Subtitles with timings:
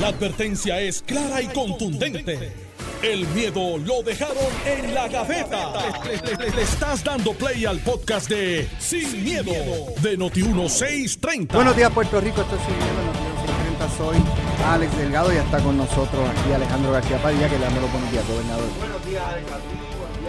[0.00, 2.52] La advertencia es clara y contundente.
[3.02, 4.36] El miedo lo dejaron
[4.66, 5.72] en la gaveta.
[6.04, 9.52] Le, le- le estás dando play al podcast de Sin, miedo,
[10.00, 11.52] de Noti1630.
[11.52, 12.40] Buenos días, Puerto Rico.
[12.40, 13.16] Esto es Sin Miedo, en los
[13.86, 13.96] 630.
[13.98, 14.16] Soy
[14.66, 18.10] Alex Delgado y está con nosotros aquí Alejandro García Padilla, que le damos los buenos
[18.10, 18.64] días, gobernador.
[18.78, 19.46] Buenos días, Alex,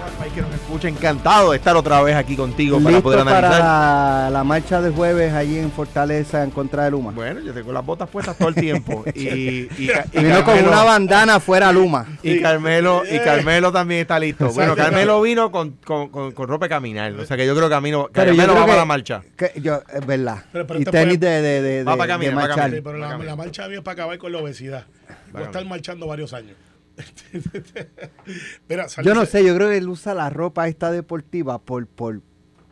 [0.06, 0.88] al país que nos escucha.
[0.88, 3.52] Encantado de estar otra vez aquí contigo para ¿Listo poder analizar.
[3.62, 7.12] para la marcha del jueves allí en Fortaleza en contra de Luma?
[7.12, 9.04] Bueno, yo tengo las botas puestas todo el tiempo.
[9.16, 12.06] y, y, Ca- y Vino con una bandana fuera Luma.
[12.24, 14.50] y Carmelo y Carmelo también está listo.
[14.52, 14.76] Bueno.
[14.76, 17.12] Carmelo vino con, con, con, con ropa de caminar.
[17.14, 19.22] O sea que yo creo que yo Carmelo va para la marcha.
[19.38, 20.44] Que yo, es verdad.
[20.52, 22.72] Pero- pero y tenis de, de, de, Va de- para caminar, de va para marchar.
[22.78, 24.86] Sí, pero la, la marcha mía es para acabar con la obesidad.
[25.32, 26.56] Voy a estar marchando varios años.
[28.70, 32.22] Mira, Yo no sé, yo creo que él usa la ropa esta deportiva por, por,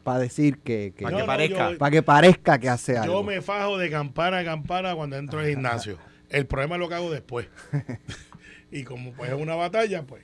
[0.03, 1.71] para decir que, que- Para que no, parezca.
[1.71, 3.13] yo- para que parezca que hace algo.
[3.15, 5.97] Yo me fajo de campana a campana cuando entro al gimnasio.
[6.29, 7.47] El problema es lo que hago después.
[8.71, 10.23] y como pues es una batalla, pues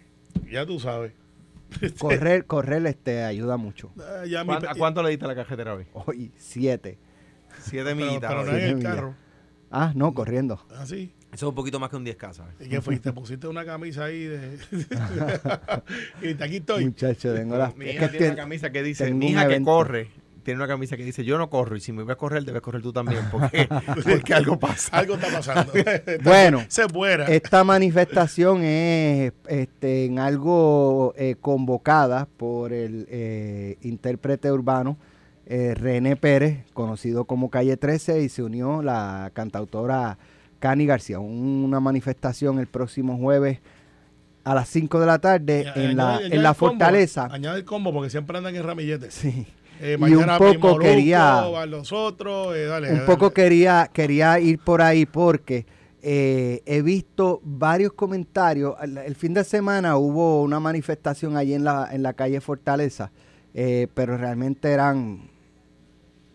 [0.49, 1.13] ya tú sabes.
[1.99, 3.91] Correr, correr este ayuda mucho.
[3.99, 5.85] Ah, ya mi ¿Cuán- pe- ¿A cuánto le diste la cajetera hoy?
[5.93, 6.97] Hoy, siete.
[7.61, 8.29] Siete pero, millitas.
[8.31, 9.15] pero no en el carro.
[9.69, 10.65] Ah, no, corriendo.
[10.75, 11.13] Así.
[11.31, 12.55] Eso es un poquito más que un 10K, ¿sabes?
[12.59, 13.13] ¿Y qué fuiste?
[13.13, 14.57] Pusiste una camisa ahí de.
[16.23, 16.85] y aquí estoy.
[16.85, 17.75] Muchacho, tengo las...
[17.75, 19.71] Mi es hija que tiene una camisa que dice, mi hija que evento".
[19.71, 20.09] corre,
[20.43, 22.61] tiene una camisa que dice, yo no corro, y si me voy a correr, debes
[22.61, 23.69] correr tú también, porque,
[24.03, 24.97] porque algo pasa.
[24.97, 25.71] Algo está pasando.
[26.23, 27.25] Bueno, Se fuera.
[27.25, 34.97] Esta manifestación es este, en algo eh, convocada por el eh, intérprete urbano
[35.45, 40.19] eh, René Pérez, conocido como Calle 13, y se unió la cantautora
[40.59, 41.19] Cani García.
[41.19, 43.59] Un- Una manifestación el próximo jueves
[44.43, 47.27] a las 5 de la tarde en la, añade- en la combo, fortaleza.
[47.31, 49.13] Añade el combo porque siempre andan en ramilletes.
[49.13, 49.45] Sí.
[49.81, 52.53] Eh, Y un poco quería- van los otros.
[52.55, 53.05] eh, dale, un dale.
[53.05, 55.65] poco quería, quería ir por ahí porque
[56.01, 58.75] eh, he visto varios comentarios.
[58.81, 63.11] El, el fin de semana hubo una manifestación allí en la, en la calle Fortaleza,
[63.53, 65.29] eh, pero realmente eran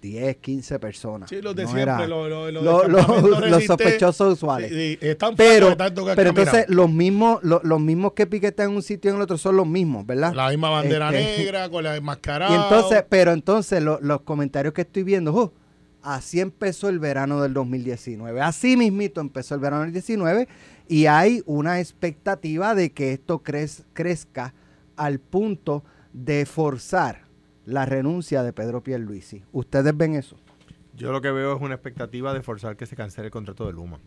[0.05, 1.31] 10, 15 personas.
[1.31, 2.09] Sí, los de No siempre,
[3.51, 4.71] los sospechosos usuales.
[4.71, 8.69] Sí, sí, están pero, tanto que pero entonces los mismos, lo- los mismos que piquetan
[8.71, 10.35] en un sitio y en el otro son los mismos, ¿verdad?
[10.35, 12.53] La misma bandera Este, negra, con la enmascarada.
[12.53, 15.53] Y entonces, pero entonces lo- los comentarios que estoy viendo, "Oh,
[16.03, 18.43] así empezó el verano del 2019.
[18.43, 20.49] Así mismito empezó el verano del 2019
[20.87, 24.53] y hay una expectativa de que esto crez- crezca
[24.97, 25.83] al punto
[26.13, 27.23] de forzar
[27.67, 29.43] la renuncia de Pedro Pierluisi.
[29.53, 30.37] ¿Ustedes ven eso?
[30.97, 33.73] Yo lo que veo es una expectativa de forzar que se cancele el contrato de
[33.73, 33.99] Luma.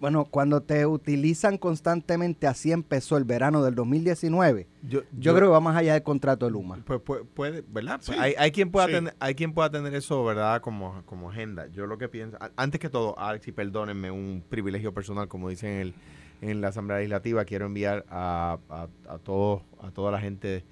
[0.00, 4.66] Bueno, cuando te utilizan constantemente, así empezó el verano del 2019.
[4.82, 6.80] Yo, Yo, creo que va más allá del contrato de Luma.
[6.84, 8.00] Pues, puede, puede- ¿verdad?
[8.04, 8.94] Pues Sí, hay, hay quien pueda sí.
[8.94, 10.60] tener, hay quien pueda tener eso, ¿verdad?
[10.60, 11.68] Como, como agenda.
[11.68, 15.70] Yo lo que pienso, antes que todo, Alex, y perdónenme, un privilegio personal, como dicen
[15.70, 15.94] en, el,
[16.40, 20.64] en la Asamblea Legislativa, quiero enviar a, a, a todos, a toda la gente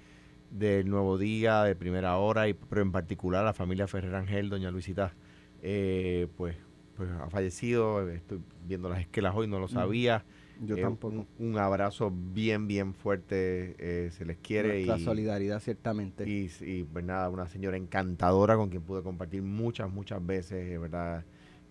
[0.51, 4.49] del Nuevo Día, de Primera Hora, y pero en particular a la familia Ferrer Ángel,
[4.49, 5.13] doña Luisita,
[5.61, 6.55] eh, pues,
[6.95, 10.23] pues ha fallecido, estoy viendo las esquelas hoy, no lo sabía.
[10.63, 11.25] Yo Eh, tampoco.
[11.39, 14.85] Un, un abrazo bien, bien fuerte, eh, se les quiere.
[14.85, 16.29] La solidaridad, ciertamente.
[16.29, 20.77] y, y, pues nada, una señora encantadora con quien pude compartir muchas, muchas veces, eh,
[20.77, 21.23] ¿verdad?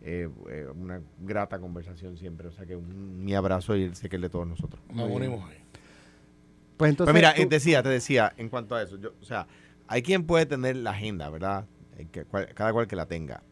[0.03, 2.49] Eh, eh, una grata conversación siempre.
[2.49, 4.83] O sea que un- mi abrazo y sé que el de todos nosotros.
[4.93, 5.59] Nos unimos ahí.
[6.81, 9.25] Pues entonces, Pues mira, tú- eh, decía, te decía, en cuanto a eso, yo, o
[9.25, 9.47] sea,
[9.87, 11.67] hay quien puede tener la agenda, ¿verdad?
[11.99, 12.07] Eh,
[12.55, 13.43] cada cual que la tenga.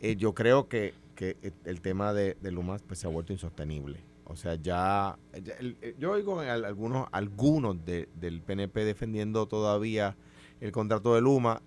[0.00, 3.32] Eh, yo creo que, que el- el tema de, de Luma pues, se ha vuelto
[3.32, 4.00] insostenible.
[4.26, 9.46] O sea, ya, ya el- el- yo oigo en algunos, algunos de- del PNP defendiendo
[9.46, 10.14] todavía
[10.60, 11.62] el contrato de Luma,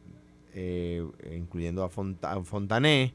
[0.53, 1.03] eh,
[1.36, 3.14] incluyendo a, Fonta- a Fontané,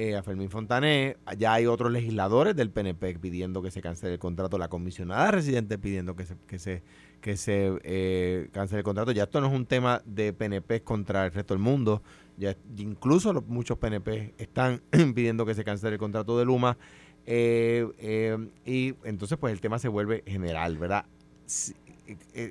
[0.00, 1.16] eh, a Fermín Fontané.
[1.36, 5.76] Ya hay otros legisladores del PNP pidiendo que se cancele el contrato, la comisionada residente
[5.76, 6.82] pidiendo que se, que se,
[7.20, 9.10] que se eh, cancele el contrato.
[9.10, 12.00] Ya esto no es un tema de PNP contra el resto del mundo.
[12.36, 14.80] Ya incluso muchos PNP están
[15.16, 16.78] pidiendo que se cancele el contrato de Luma.
[17.26, 21.06] Eh, eh, y entonces pues el tema se vuelve general, ¿verdad?
[21.44, 21.74] Si-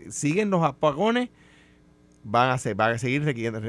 [0.09, 1.29] siguen los apagones,
[2.29, 3.23] van a, ser, van a seguir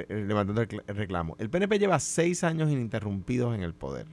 [0.08, 1.36] levantando el cl- el reclamo.
[1.38, 4.06] El PNP lleva seis años ininterrumpidos en el poder.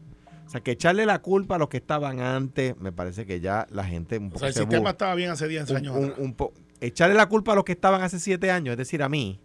[0.45, 3.65] O sea, que echarle la culpa a los que estaban antes, me parece que ya
[3.71, 5.95] la gente un O poco sea, el se sistema estaba bien hace 10 un- años.
[6.18, 6.36] un-
[6.80, 9.39] echarle la culpa a los que estaban hace siete años, es decir, a mí,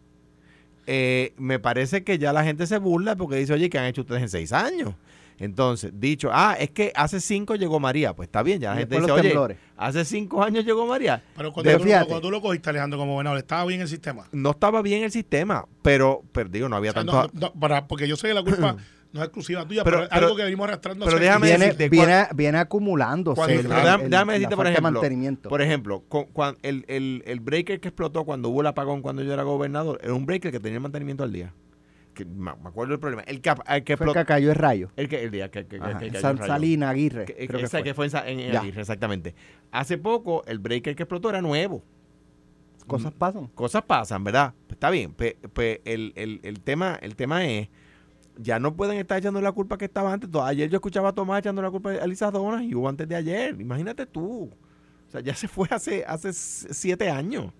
[0.86, 4.02] eh, me parece que ya la gente se burla porque dice, oye, ¿qué han hecho
[4.02, 4.94] ustedes en seis años?
[5.40, 8.14] Entonces, dicho, ah, es que hace cinco llegó María.
[8.14, 9.58] Pues está bien, ya la gente después dice, los oye, temblores.
[9.76, 11.22] hace cinco años llegó María.
[11.36, 14.26] Pero cuando, tú, cuando tú lo cogiste, Alejandro, como gobernador, estaba bien el sistema.
[14.32, 17.30] No estaba bien el sistema, pero, pero digo, no había O sea, tanto...
[17.32, 18.76] no, no, para, porque yo sé que la culpa
[19.12, 21.06] no es exclusiva tuya, Pero- pero, es pero- algo que venimos arrastrando.
[21.06, 23.42] pero déjame viene, decirte, viene, viene acumulándose.
[23.42, 25.48] El- déjame, el- déjame la decirte, por ejemplo, mantenimiento.
[25.48, 29.32] por ejemplo, con- el, el, el breaker que explotó cuando hubo el apagón cuando yo
[29.32, 31.54] era gobernador, era un breaker que tenía el mantenimiento al día.
[32.24, 33.22] Que, me acuerdo del problema.
[33.22, 34.12] El que, el que Fue explotó.
[34.20, 34.90] que cayó el rayo.
[34.96, 36.52] El, que, el día que, que, que- Ajá, que en cayó San el rayo.
[36.52, 37.24] Salina Aguirre.
[37.24, 37.82] Que- creo que esa fue.
[37.84, 38.56] que fue en.
[38.56, 39.34] Aguirre, exactamente.
[39.70, 41.82] Hace poco el breaker que explotó era nuevo.
[42.86, 43.46] Cosas pasan.
[43.48, 44.54] Cosas pasan, ¿verdad?
[44.66, 45.12] Pues está bien.
[45.12, 47.68] Pues, pues el, el, el tema, el tema es,
[48.36, 50.28] ya no pueden estar echando la culpa que estaba antes.
[50.42, 53.14] Ayer yo escuchaba a Tomás echando la culpa a Elisa Donas y hubo antes de
[53.14, 53.60] ayer.
[53.60, 54.50] Imagínate tú.
[55.08, 57.52] O sea, ya se fue hace, hace siete años.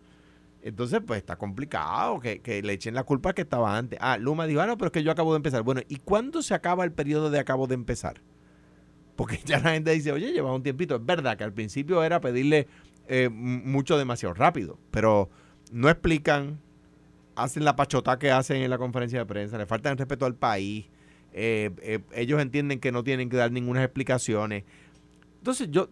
[0.62, 3.98] Entonces, pues está complicado que, que le echen la culpa que estaba antes.
[4.02, 5.62] Ah, Luma dijo, ah, no, pero es que yo acabo de empezar.
[5.62, 8.20] Bueno, ¿y cuándo se acaba el periodo de acabo de empezar?
[9.16, 10.96] Porque ya la gente dice, oye, lleva un tiempito.
[10.96, 12.68] Es verdad que al principio era pedirle
[13.08, 15.30] eh, mucho demasiado rápido, pero
[15.72, 16.60] no explican,
[17.34, 20.86] hacen la pachota que hacen en la conferencia de prensa, le faltan respeto al país,
[21.32, 24.62] eh, eh, ellos entienden que no tienen que dar ninguna explicaciones.
[25.38, 25.88] Entonces yo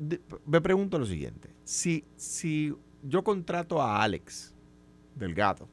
[0.46, 2.72] me pregunto lo siguiente, si, si
[3.02, 4.54] yo contrato a Alex
[5.18, 5.68] Delgado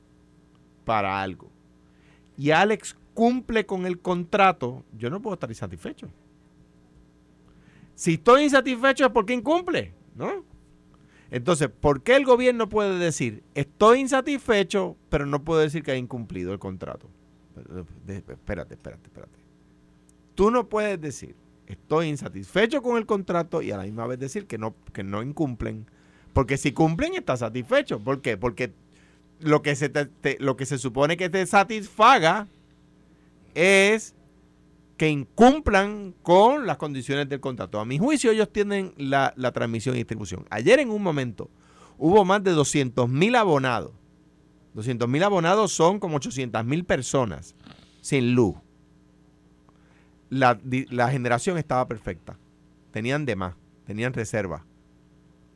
[0.83, 1.49] para algo
[2.37, 6.09] y Alex cumple con el contrato, yo no puedo estar insatisfecho.
[7.95, 10.43] Si estoy insatisfecho es porque incumple, ¿no?
[11.31, 15.97] Entonces, ¿por qué el gobierno puede decir, estoy insatisfecho, pero no puede decir que ha
[15.97, 17.07] incumplido el contrato?
[18.07, 19.39] Espérate, espérate, espérate.
[20.35, 21.35] Tú no puedes decir,
[21.67, 25.23] estoy insatisfecho con el contrato y a la misma vez decir que no, que no
[25.23, 25.87] incumplen.
[26.33, 27.99] Porque si cumplen, estás satisfecho.
[27.99, 28.35] ¿Por qué?
[28.35, 28.73] Porque
[29.39, 29.91] lo que se,
[30.39, 32.47] lo que se supone que te satisfaga
[33.53, 34.15] es
[34.97, 37.79] que incumplan con las condiciones del contrato.
[37.79, 40.45] A mi juicio, ellos tienen la, la transmisión y distribución.
[40.49, 41.49] Ayer en un momento
[41.97, 43.91] hubo más de 200 mil abonados.
[44.73, 47.55] 200 mil abonados son como 800 mil personas
[48.01, 48.55] sin luz.
[50.29, 50.59] La,
[50.89, 52.37] la generación estaba perfecta.
[52.91, 53.55] Tenían de más,
[53.85, 54.65] tenían reserva.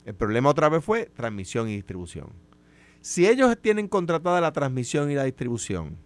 [0.06, 2.30] El problema otra vez fue transmisión y distribución.
[3.02, 5.98] Si ellos tienen contratada la transmisión y la distribución,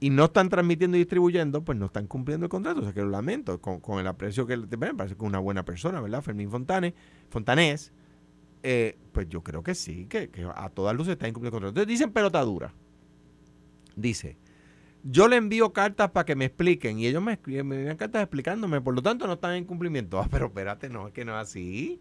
[0.00, 2.80] y no están transmitiendo y distribuyendo, pues no están cumpliendo el contrato.
[2.80, 5.38] O sea que lo lamento, con, con el aprecio que me parece que es una
[5.38, 6.22] buena persona, ¿verdad?
[6.22, 6.92] Fermín Fontane,
[7.30, 7.92] Fontanés,
[8.64, 11.80] eh, pues yo creo que sí, que, a todas luces está incumpliendo el contrato.
[11.80, 12.74] Entonces dicen pelota dura.
[13.94, 14.36] Dice,
[15.04, 18.22] yo le envío cartas para que me expliquen y ellos me, escriben- me envían cartas
[18.22, 20.18] explicándome, por lo tanto no están en cumplimiento.
[20.18, 22.00] Ah, pero espérate, no, es que no es así.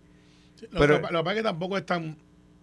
[0.70, 2.18] Lo, Pero- que, lo que pasa es que tampoco es tan.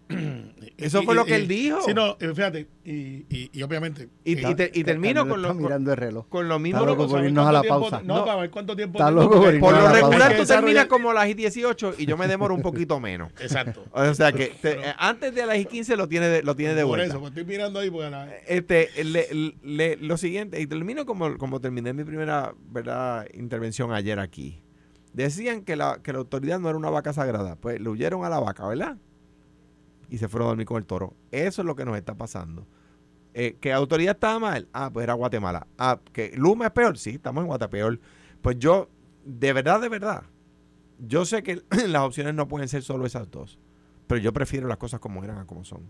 [0.77, 1.81] Eso fue lo que él dijo.
[1.81, 4.09] Sí, no, eh, fíjate, y, y, y obviamente.
[4.23, 6.27] Y, eh, y te- y termino con lo, mirando el reloj.
[6.29, 6.79] con lo mismo.
[6.79, 8.01] Está loco por por irnos a la tiempo- pausa.
[8.03, 8.25] No, No.
[8.25, 8.97] para ver cuánto tiempo.
[8.97, 12.27] Está loco por Por lo regular tú terminas como a las 18 y yo me
[12.27, 13.31] demoro un poquito menos.
[13.39, 13.85] Exacto.
[13.91, 16.81] O sea que te- eh, antes de las 15 lo tiene de, lo tiene de
[16.81, 17.05] Por vuelta.
[17.07, 19.27] eso, pues estoy mirando ahí porque la- Este, le-
[19.61, 23.27] le- lo siguiente, y termino como, como terminé mi primera ¿verdad?
[23.35, 24.59] intervención ayer aquí.
[25.13, 27.55] Decían que la, que la autoridad no era una vaca sagrada.
[27.55, 28.97] Pues le huyeron a la vaca, ¿verdad?
[30.09, 31.15] Y se fueron a dormir con el toro.
[31.31, 32.67] Eso es lo que nos está pasando.
[33.33, 34.67] Eh, ¿Que autoridad estaba mal?
[34.73, 35.67] Ah, pues era Guatemala.
[35.77, 36.97] Ah, ¿que Luma es peor?
[36.97, 37.99] Sí, estamos en Guatepeor.
[38.41, 38.89] Pues yo,
[39.25, 40.23] de verdad, de verdad,
[40.99, 43.59] yo sé que las opciones no pueden ser solo esas dos.
[44.07, 45.81] Pero yo prefiero las cosas como eran a como son.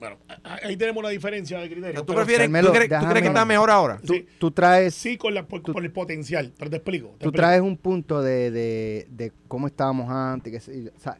[0.00, 0.16] Bueno,
[0.62, 2.02] ahí tenemos una diferencia de criterio.
[2.04, 3.98] ¿Tú, prefieres, Carmelo, tú crees, tú déjame- crees que está mejor ahora?
[4.04, 4.26] Tú, Sí.
[4.38, 7.08] tú traes, Sí, con la, por, Tú- por el potencial, pero te explico.
[7.08, 7.36] te tú explico.
[7.36, 10.64] traes un punto de, de, de cómo estábamos antes.
[10.64, 11.18] Que, o sea,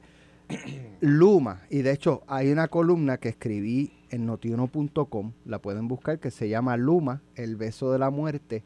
[1.01, 6.31] Luma, y de hecho hay una columna que escribí en notiuno.com, la pueden buscar, que
[6.31, 8.65] se llama Luma, el beso de la muerte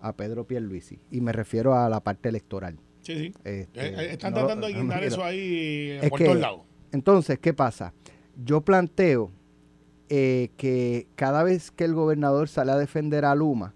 [0.00, 1.00] a Pedro Pierluisi.
[1.10, 2.76] Y me refiero a la parte electoral.
[3.00, 3.34] Sí, sí.
[3.44, 6.60] Este, Eh, eh, están no- tratando de no guindar eso ahí Es por todos lados.
[6.92, 7.92] Entonces, ¿qué pasa?
[8.36, 9.30] Yo planteo
[10.08, 13.74] eh, que cada vez que el gobernador sale a defender a Luma,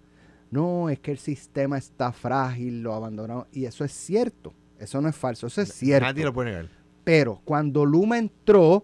[0.51, 3.45] no, es que el sistema está frágil, lo abandonaron.
[3.51, 6.05] Y eso es cierto, eso no es falso, eso es cierto.
[6.05, 6.69] Nadie lo puede negar.
[7.03, 8.83] Pero cuando Luma entró,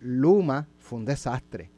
[0.00, 1.70] Luma fue un desastre.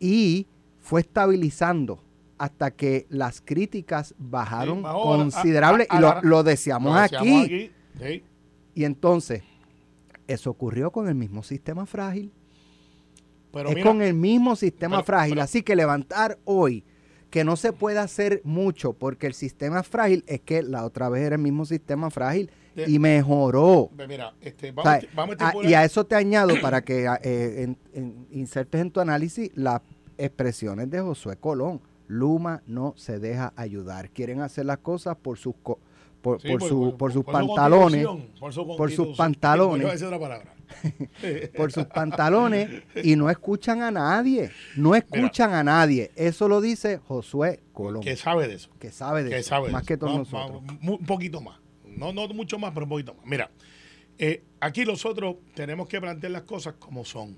[0.00, 0.46] Y
[0.78, 2.02] fue estabilizando
[2.38, 6.42] hasta que las críticas bajaron Sí, bajó a- a- considerable a- a y lo, lo
[6.42, 7.70] deseamos Lo aquí.
[8.00, 8.22] sí.
[8.74, 9.42] Y entonces,
[10.28, 12.30] eso ocurrió con el mismo sistema frágil.
[13.52, 15.34] Pero es mira, con el mismo sistema pero- frágil.
[15.34, 16.84] pero- Así que levantar hoy
[17.30, 21.24] que no se puede hacer mucho porque el sistema frágil, es que la otra vez
[21.24, 23.90] era el mismo sistema frágil De- y mejoró.
[24.08, 26.14] Mira, este, O vamos, sea, a esti- vamos a a- estipular- y a eso te
[26.14, 29.80] añado para que eh, en- en- insertes en tu análisis las
[30.16, 31.80] expresiones de Josué Colón.
[32.06, 34.08] Luma no se deja ayudar.
[34.10, 35.78] Quieren hacer las cosas por sus co-
[36.22, 38.06] por, Sí, por, su- por sus su pantalones.
[38.40, 40.02] por, su por sus pantalones.
[41.56, 44.50] Por sus pantalones y no escuchan a nadie.
[44.76, 46.10] No escuchan a nadie.
[46.16, 48.02] Eso lo dice Josué Colón.
[48.02, 48.70] Que sabe de eso.
[48.78, 49.48] Que sabe de Que eso.
[49.50, 49.88] sabe de más eso.
[49.88, 50.62] que todos nosotros.
[50.82, 51.58] un poquito más.
[51.84, 53.24] No, no mucho más, pero un poquito más.
[53.26, 53.50] Mira,
[54.18, 57.36] eh, aquí nosotros tenemos que plantear las cosas como son.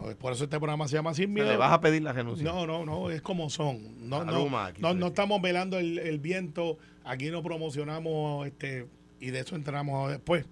[0.00, 0.16] ¿No?
[0.16, 1.48] Por eso este programa se llama Sin Miedo.
[1.48, 2.44] le vas a pedir la renuncia.
[2.44, 4.08] No, no, no, es como son.
[4.08, 8.86] No, no, aquí no, estamos velando el, el viento, aquí no promocionamos, este,
[9.20, 10.46] y de eso entramos después,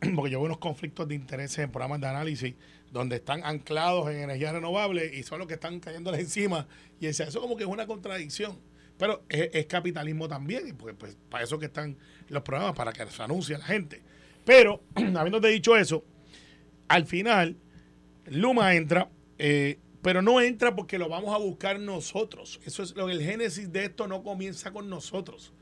[0.14, 2.54] porque yo veo unos conflictos de intereses en programas de análisis
[2.92, 6.66] donde están anclados en energías renovables y son los que están cayéndole encima.
[7.00, 8.58] Y eso como que es una contradicción.
[8.98, 11.96] Pero es, es capitalismo también, y pues, pues para eso que están
[12.28, 14.02] los programas, para que se anuncie a la gente.
[14.44, 16.04] Pero, habiéndote dicho eso,
[16.86, 17.56] al final,
[18.26, 19.08] Luma entra,
[19.38, 22.60] eh, pero no entra porque lo vamos a buscar nosotros.
[22.64, 25.52] Eso es lo el génesis de esto no comienza con nosotros.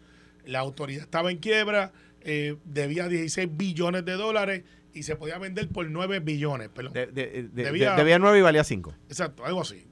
[0.45, 5.69] La autoridad estaba en quiebra, eh, debía 16 billones de dólares y se podía vender
[5.69, 6.69] por 9 billones.
[6.71, 6.93] Perdón.
[6.95, 8.95] De- de- de- Debía- de- debía 9 y valía 5.
[9.09, 9.87] Exacto, algo así.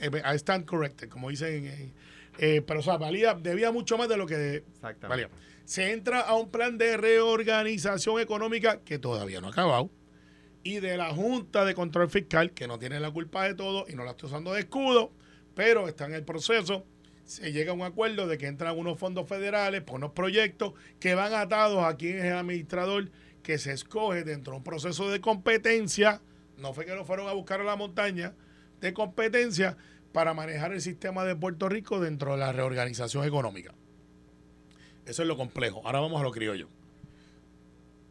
[0.00, 1.92] Eh, I stand corrected, como dicen.
[2.38, 4.64] eh, pero, o sea, valía, debía mucho más de lo que
[5.08, 5.28] valía.
[5.64, 9.90] Se entra a un plan de reorganización económica que todavía no ha acabado.
[10.64, 13.94] Y de la Junta de Control Fiscal, que no tiene la culpa de todo y
[13.94, 15.10] no la está usando de escudo,
[15.54, 16.84] pero está en el proceso.
[17.24, 21.14] Se llega a un acuerdo de que entran unos fondos federales por unos proyectos que
[21.14, 23.10] van atados a quién es el administrador
[23.42, 26.20] que se escoge dentro de un proceso de competencia.
[26.58, 28.34] No fue que lo fueron a buscar a la montaña,
[28.80, 29.76] de competencia
[30.12, 33.74] para manejar el sistema de Puerto Rico dentro de la reorganización económica.
[35.06, 35.82] Eso es lo complejo.
[35.84, 36.68] Ahora vamos a lo criollo.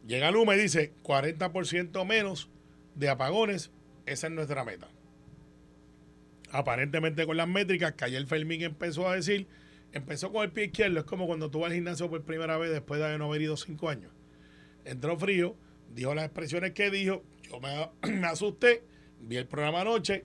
[0.06, 2.48] Llega Luma y dice 40% menos
[2.94, 3.70] de apagones.
[4.06, 4.88] Esa es nuestra meta.
[6.50, 9.46] Aparentemente con las métricas que ayer Fermín empezó a decir,
[9.92, 10.98] empezó con el pie izquierdo.
[11.00, 13.56] Es como cuando tú vas al gimnasio por primera vez después de no haber ido
[13.56, 14.12] cinco años.
[14.84, 15.56] Entró frío,
[15.94, 17.22] dijo las expresiones que dijo.
[17.48, 18.82] Yo me, asusté,
[19.20, 20.24] vi el programa anoche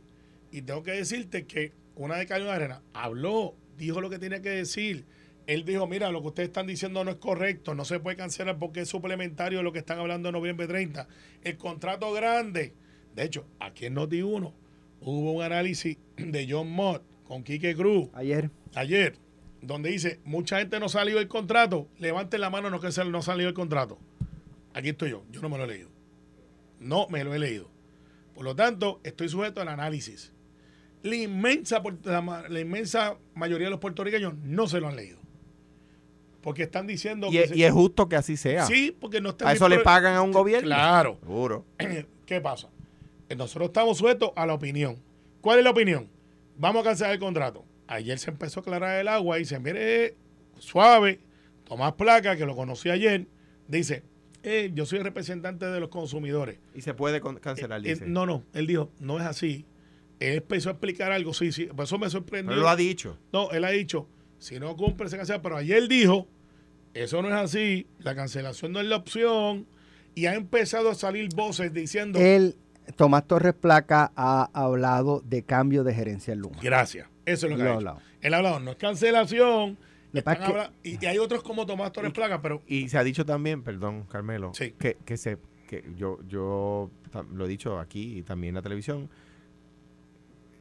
[0.52, 4.50] y tengo que decirte que una de Carlos Arena habló, dijo lo que tenía que
[4.50, 5.06] decir.
[5.48, 8.60] Él dijo, mira, lo que ustedes están diciendo no es correcto, no se puede cancelar
[8.60, 11.08] porque es suplementario lo que están hablando en noviembre 30.
[11.42, 12.74] El contrato grande.
[13.16, 14.54] De hecho, aquí en Noti1
[15.00, 18.52] hubo un análisis de John Mott con Quique Cruz Ayer.
[18.76, 19.18] ayer,
[19.62, 23.48] donde dice, mucha gente no salió el contrato, levanten la mano no que no salió
[23.48, 24.00] el contrato.
[24.74, 25.90] Aquí estoy yo, yo no me lo he leído.
[26.80, 27.72] No me lo he leído.
[28.36, 30.34] Por lo tanto, estoy sujeto al análisis.
[31.04, 35.27] La inmensa, la inmensa mayoría de los puertorriqueños no se lo han leído.
[36.42, 37.44] Porque están diciendo Y, que...
[37.44, 38.66] es- se- y es justo que así sea.
[38.66, 39.48] Sí, porque no están...
[39.48, 40.68] a eso le pagan a un gobierno.
[40.68, 41.18] Claro.
[41.22, 41.66] Seguro.
[42.26, 42.70] ¿Qué pasa?
[43.30, 44.98] Eh, Nosotros estamos sujetos a la opinión.
[45.42, 46.10] ¿Cuál es la opinión?
[46.58, 47.66] Vamos a cancelar el contrato.
[47.88, 50.16] Ayer se empezó a aclarar el agua y dice, mire,
[50.60, 51.20] suave,
[51.66, 53.28] Tomás Placa, que lo conocí ayer,
[53.68, 54.04] dice,
[54.44, 56.60] eh, yo soy el representante de los consumidores.
[56.76, 58.06] Y se puede cancelar, Eh, dice.
[58.08, 59.66] no, no, él dijo, no es así.
[60.20, 62.50] Él empezó a explicar algo, sí, sí, por eso me sorprendió.
[62.52, 63.18] Pero lo ha dicho.
[63.32, 64.08] No, él ha dicho,
[64.40, 65.42] si no cumple, se cancela.
[65.42, 66.28] Pero ayer dijo,
[66.94, 69.66] eso no es así, la cancelación no es la opción.
[70.16, 72.56] Y ha empezado a salir voces diciendo, Él,
[72.96, 76.58] Tomás Torres Placa, ha hablado de cambio de gerencia en Luma.
[76.62, 77.08] gracias.
[77.26, 78.00] Eso es lo que Lo ha hablado.
[78.22, 79.78] Él ha hablado, no es cancelación.
[80.14, 82.88] Están pasa es que- habla- y, y hay otros como Tomás Torres Placa, pero Y
[82.90, 84.74] se ha dicho también, perdón, Carmelo, Sí.
[84.80, 86.90] que, que se que yo yo
[87.34, 89.10] lo he dicho aquí y también en la televisión,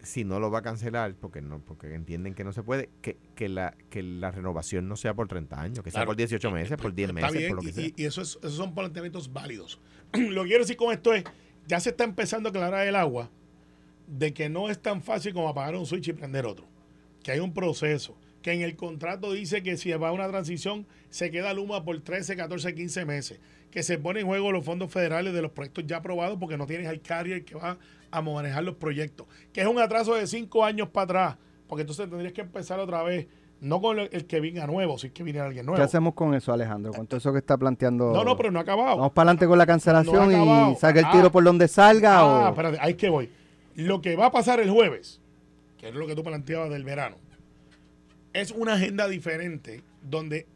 [0.06, 3.18] si no lo va a cancelar, porque no porque entienden que no se puede, que,
[3.34, 6.78] que la que la renovación no sea por 30 años, que sea por 18 meses,
[6.78, 7.84] por 10 Está meses, bien, por lo que y, sea.
[7.84, 9.80] y- y eso es- esos son planteamientos válidos.
[10.14, 11.25] lo que quiero decir con esto es,
[11.66, 13.30] ya se está empezando a aclarar el agua
[14.06, 16.66] de que no es tan fácil como apagar un switch y prender otro.
[17.22, 18.16] Que hay un proceso.
[18.40, 22.00] Que en el contrato dice que si va a una transición, se queda Luma por
[22.00, 23.40] 13, 14, 15 meses.
[23.72, 26.66] Que se pone en juego los fondos federales de los proyectos ya aprobados porque no
[26.66, 27.78] tienes al carrier que va
[28.10, 29.26] a manejar los proyectos.
[29.52, 31.36] Que es un atraso de 5 años para atrás.
[31.66, 33.26] Porque entonces tendrías que empezar otra vez.
[33.58, 35.76] No con el que venga nuevo, si es que viene alguien nuevo.
[35.76, 36.92] ¿Qué hacemos con eso, Alejandro?
[36.92, 38.12] Con todo eso que está planteando.
[38.12, 38.96] No, no, pero no ha acabado.
[38.98, 41.10] Vamos para adelante con la cancelación No y salga el Ah.
[41.10, 42.18] tiro por donde salga.
[42.18, 42.48] Ah, o...
[42.50, 43.30] espérate, ahí es que voy.
[43.75, 45.22] Lo que va a pasar el jueves,
[45.78, 47.16] que es lo que tú planteabas del verano,
[48.34, 50.46] es una agenda diferente donde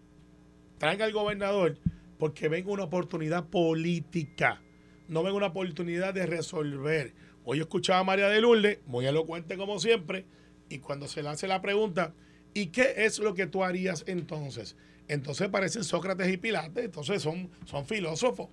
[0.76, 1.78] traiga al gobernador
[2.19, 4.61] porque venga una oportunidad política,
[5.09, 7.14] no venga una oportunidad de resolver.
[7.44, 10.26] Hoy escuchaba a María de Lourdes, muy elocuente como siempre,
[10.68, 12.14] y cuando se le hace la pregunta,
[12.54, 14.76] ¿y qué es lo que tú harías entonces?
[15.09, 18.49] Entonces parecen Sócrates y Pilates, entonces son, son filósofos.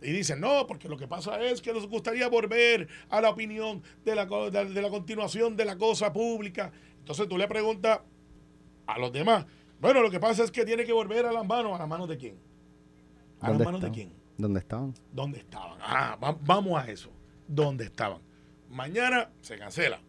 [0.00, 3.82] Y dicen, no, porque lo que pasa es que nos gustaría volver a la opinión
[4.04, 6.70] de la, de, la continuación de la cosa pública.
[7.00, 8.00] Entonces tú le preguntas
[8.86, 9.44] a los demás,
[9.80, 11.74] bueno, lo que pasa es que tiene que volver a las manos.
[11.74, 12.36] ¿A las manos de quién?
[13.40, 14.12] ¿A las ¿Dónde manos de quién?
[14.36, 14.94] ¿Dónde estaban?
[15.12, 15.78] ¿Dónde estaban?
[15.82, 17.10] Ah, va- vamos a eso.
[17.48, 18.20] ¿Dónde estaban?
[18.68, 20.00] Mañana se cancela.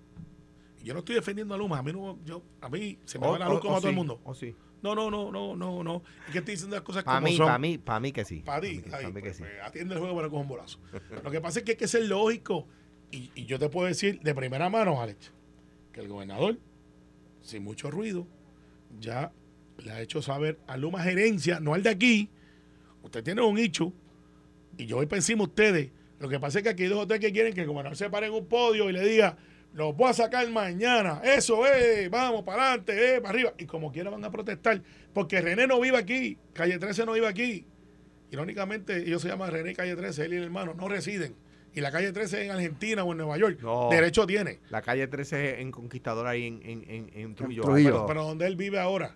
[0.84, 1.80] Yo no estoy defendiendo a Luma.
[1.80, 3.78] A mí, no, yo, a mí se me O- va la luz o- como o
[3.78, 4.22] a todo el mundo.
[4.24, 4.56] o sí.
[4.82, 6.04] No, no, no, no, no, no.
[6.28, 7.46] Es que estoy diciendo las cosas Para como mí, son.
[7.48, 8.40] para mí, para mí que sí.
[8.46, 9.44] Para Pa' ti, mí que- ahí, pa' que pues, sí.
[9.44, 10.80] pues, atiende el juego para coger un bolazo.
[11.24, 12.66] Lo que pasa es que hay que ser lógico.
[13.12, 15.34] Y, y yo te puedo decir de primera mano, Alex,
[15.92, 16.58] que el gobernador,
[17.42, 18.26] sin mucho ruido,
[19.00, 19.34] ya
[19.80, 22.30] le ha hecho saber a Luma Gerencia, no al de aquí.
[23.04, 23.92] Usted tiene un nicho
[24.78, 25.92] y yo voy para encima de ustedes.
[26.20, 27.98] Lo que pasa es que aquí hay dos o tres que quieren que el gobernador
[27.98, 29.38] se pare en un podio y le diga,
[29.74, 31.22] los voy a sacar mañana.
[31.24, 33.54] Eso es, vamos para adelante, eh, para arriba.
[33.58, 34.82] Y como quiera van a protestar,
[35.14, 37.66] porque René no vive aquí, Calle 13 no vive aquí.
[38.32, 41.36] Irónicamente, ellos se llaman René Calle 13, él y el hermano, no residen.
[41.74, 43.60] Y la calle 13 en Argentina o en Nueva York.
[43.62, 43.90] No.
[43.92, 44.60] Derecho tiene.
[44.70, 47.64] La calle 13 en Conquistador ahí en, en, en, en Trujillo.
[47.72, 48.06] Alto.
[48.08, 49.16] Pero donde él vive ahora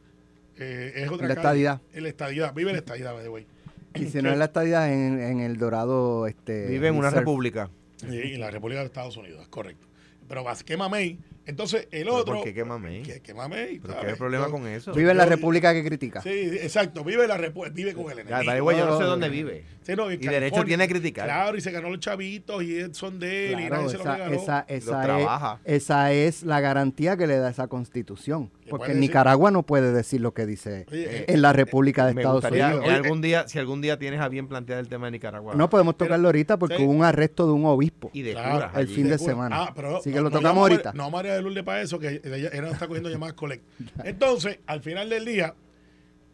[0.57, 1.47] eh, es otra En la calle.
[1.47, 1.81] estadidad.
[1.93, 2.53] En la estadidad.
[2.53, 3.47] Vive en la estadidad, by the way.
[3.99, 6.27] Y si no es la estadía en, en el Dorado.
[6.27, 7.69] Este, Vive en una república.
[7.97, 9.87] Sí, en la República de Estados Unidos, es correcto.
[10.27, 11.19] Pero vas, qué mamey.
[11.45, 12.35] Entonces, el ¿Pero otro.
[12.41, 13.03] ¿Por qué mamey?
[13.03, 14.93] ¿Qué, el problema Yo- con eso?
[14.93, 16.21] Vive en la república que critica.
[16.21, 17.03] Sí, exacto.
[17.03, 17.73] Vive la República.
[17.75, 18.71] Vive con el enemigo.
[18.71, 19.65] yo no sé dónde vive.
[19.83, 21.25] Sí, no, en Y derecho tiene a criticar.
[21.25, 24.13] Claro, y se ganó los chavitos y son de él y nadie se lo esa,
[24.15, 24.33] regaló.
[24.41, 25.59] esa, Lo esa, trabaja.
[25.65, 28.49] es, esa es la garantía que le da esa constitución.
[28.63, 29.01] ¿Qué Porque en?
[29.01, 32.37] Nicaragua no puede decir lo que dice Oye, eh, en la República de Me Estados
[32.41, 32.85] gustaría Unidos.
[32.85, 35.53] que algún día, si algún día tienes a bien plantear el tema de Nicaragua.
[35.53, 36.83] No podemos tocarlo ahorita porque sí.
[36.83, 38.09] hubo un arresto de un obispo.
[38.13, 38.37] y de
[38.75, 39.63] el fin de semana.
[39.63, 40.93] Ah, pero Así que lo tocamos ahorita.
[40.93, 43.63] No, María de Lourdes para eso, que ella, está cogiendo llamadas collect.
[44.03, 45.55] Entonces, al final del día,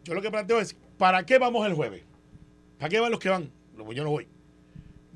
[0.04, 2.02] yo lo que planteo es, ¿para qué vamos el jueves?
[2.78, 3.50] ¿Para qué van los que van?
[3.76, 4.28] Yo no voy.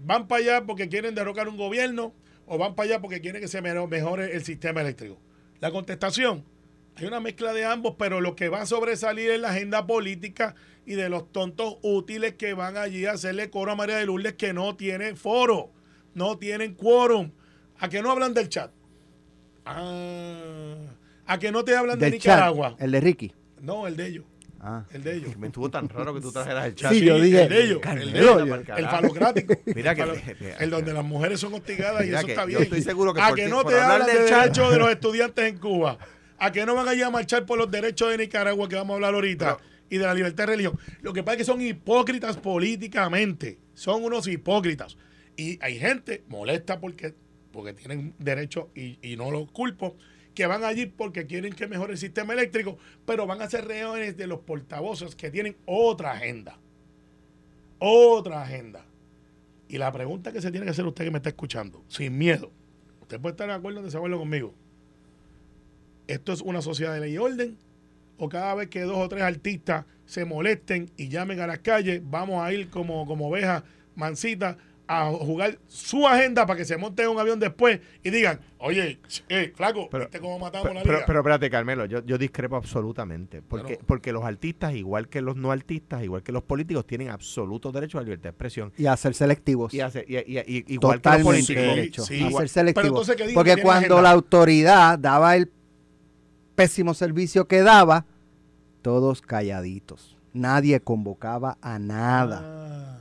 [0.04, 2.14] ¿Van para allá porque quieren derrocar un gobierno
[2.46, 5.18] o van para allá porque quieren que se me- mejore el sistema eléctrico?
[5.60, 6.44] La contestación,
[6.96, 10.54] hay una mezcla de ambos, pero lo que va a sobresalir es la agenda política
[10.86, 14.34] y de los tontos útiles que van allí a hacerle coro a María de Lourdes
[14.34, 15.70] que no tiene foro,
[16.14, 17.32] no tienen quórum.
[17.78, 18.70] ¿A que no hablan del chat?
[19.64, 20.76] Ah,
[21.26, 22.76] ¿A que no te hablan de chat, Nicaragua?
[22.78, 23.32] el de Ricky.
[23.62, 24.24] No, el de ellos.
[24.60, 24.84] Ah.
[24.92, 25.36] El de ellos.
[25.36, 26.92] Me estuvo tan raro que tú trajeras el chat.
[26.92, 27.80] Sí, yo dije, el de ellos.
[27.84, 29.54] El, de ellos, yo- el falocrático.
[29.74, 30.16] Mira el, que- falo-
[30.60, 32.62] el donde las mujeres son hostigadas y eso que está yo bien.
[32.62, 34.78] estoy seguro que a por que ti- no te hablan del de chat- derechos de
[34.78, 35.98] los estudiantes en Cuba.
[36.38, 38.96] A que no van allí a marchar por los derechos de Nicaragua que vamos a
[38.96, 39.58] hablar ahorita.
[39.90, 40.78] y de la libertad de religión.
[41.02, 43.58] Lo que pasa es que son hipócritas políticamente.
[43.74, 44.96] Son unos hipócritas.
[45.36, 47.14] Y hay gente molesta porque,
[47.54, 49.96] porque tienen derecho y, y no los culpo,
[50.34, 54.16] que van allí porque quieren que mejore el sistema eléctrico, pero van a ser reuniones
[54.16, 56.58] de los portavoces que tienen otra agenda.
[57.78, 58.84] Otra agenda.
[59.68, 62.50] Y la pregunta que se tiene que hacer usted que me está escuchando, sin miedo,
[63.00, 64.54] usted puede estar de acuerdo o en desacuerdo conmigo.
[66.06, 67.56] ¿Esto es una sociedad de ley y orden?
[68.18, 72.02] ¿O cada vez que dos o tres artistas se molesten y llamen a las calles,
[72.04, 73.62] vamos a ir como, como ovejas
[73.94, 78.40] mansitas a jugar su agenda para que se monten en un avión después y digan,
[78.58, 78.98] oye,
[79.30, 81.04] eh, flaco, Pero- ¿viste cómo matamos Pero, la liga?
[81.06, 83.40] pero espérate, Carmelo, yo, yo discrepo absolutamente.
[83.40, 87.72] Porque, porque los artistas, igual que los no artistas, igual que los políticos, tienen absoluto
[87.72, 88.72] derecho a la libertad de expresión.
[88.76, 89.72] Y a ser selectivos.
[89.72, 91.62] Y, hace- y- y- y- igual que los Totalmente políticos.
[91.64, 92.04] Sí, derecho.
[92.04, 92.14] sí.
[92.14, 93.08] a Igual- ser selectivos.
[93.08, 95.50] entonces Porque cuando la autoridad daba el
[96.54, 98.04] pésimo servicio que daba,
[98.82, 100.16] todos calladitos.
[100.34, 102.42] Nadie convocaba a nada.
[102.44, 102.93] Ah,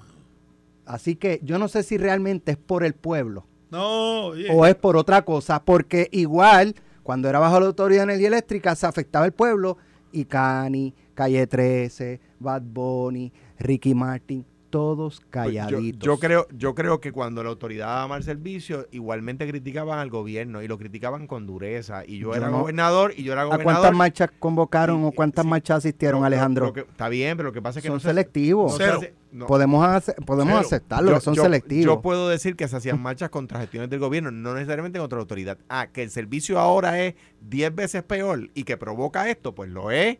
[0.86, 4.76] Así que yo no sé si realmente es por el pueblo no, oye, o es
[4.76, 9.26] por otra cosa, porque igual cuando era bajo la autoridad de energía eléctrica se afectaba
[9.26, 9.78] el pueblo
[10.12, 15.30] y Cani, Calle 13, Bad Bunny, Ricky Martin, todos Pues yo,
[15.62, 16.04] calladitos.
[16.04, 20.64] yo creo, yo creo que cuando la autoridad daba mal servicio, igualmente criticaban al gobierno
[20.64, 22.04] y lo criticaban con dureza.
[22.08, 23.74] Y yo, Yo era no- gobernador y yo era ¿A gobernador.
[23.82, 25.50] cuántas marchas convocaron Sí, o cuántas sí.
[25.50, 26.66] marchas asistieron, Alejandro?
[26.66, 28.80] lo que- está bien, pero lo que pasa es que son no se- selectivos.
[28.80, 29.46] no se no.
[29.46, 30.66] Podemos, hace- podemos Cero.
[30.68, 31.86] aceptarlo, Yo- que son yo- selectivos.
[31.86, 35.22] Yo puedo decir que se hacían marchas contra gestiones del gobierno, no necesariamente contra la
[35.22, 35.58] autoridad.
[35.70, 39.92] Ah, que el servicio ahora es 10 veces peor y que provoca esto, pues lo
[39.92, 40.18] es.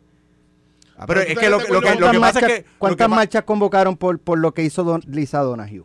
[0.96, 2.62] Ah, pero es que lo, que- lo lo que ¿Cuántas pasa es marchas- que...
[2.62, 5.84] lo ¿Cuántas que marchas convocaron por, por lo que hizo don, Lisa Donahue?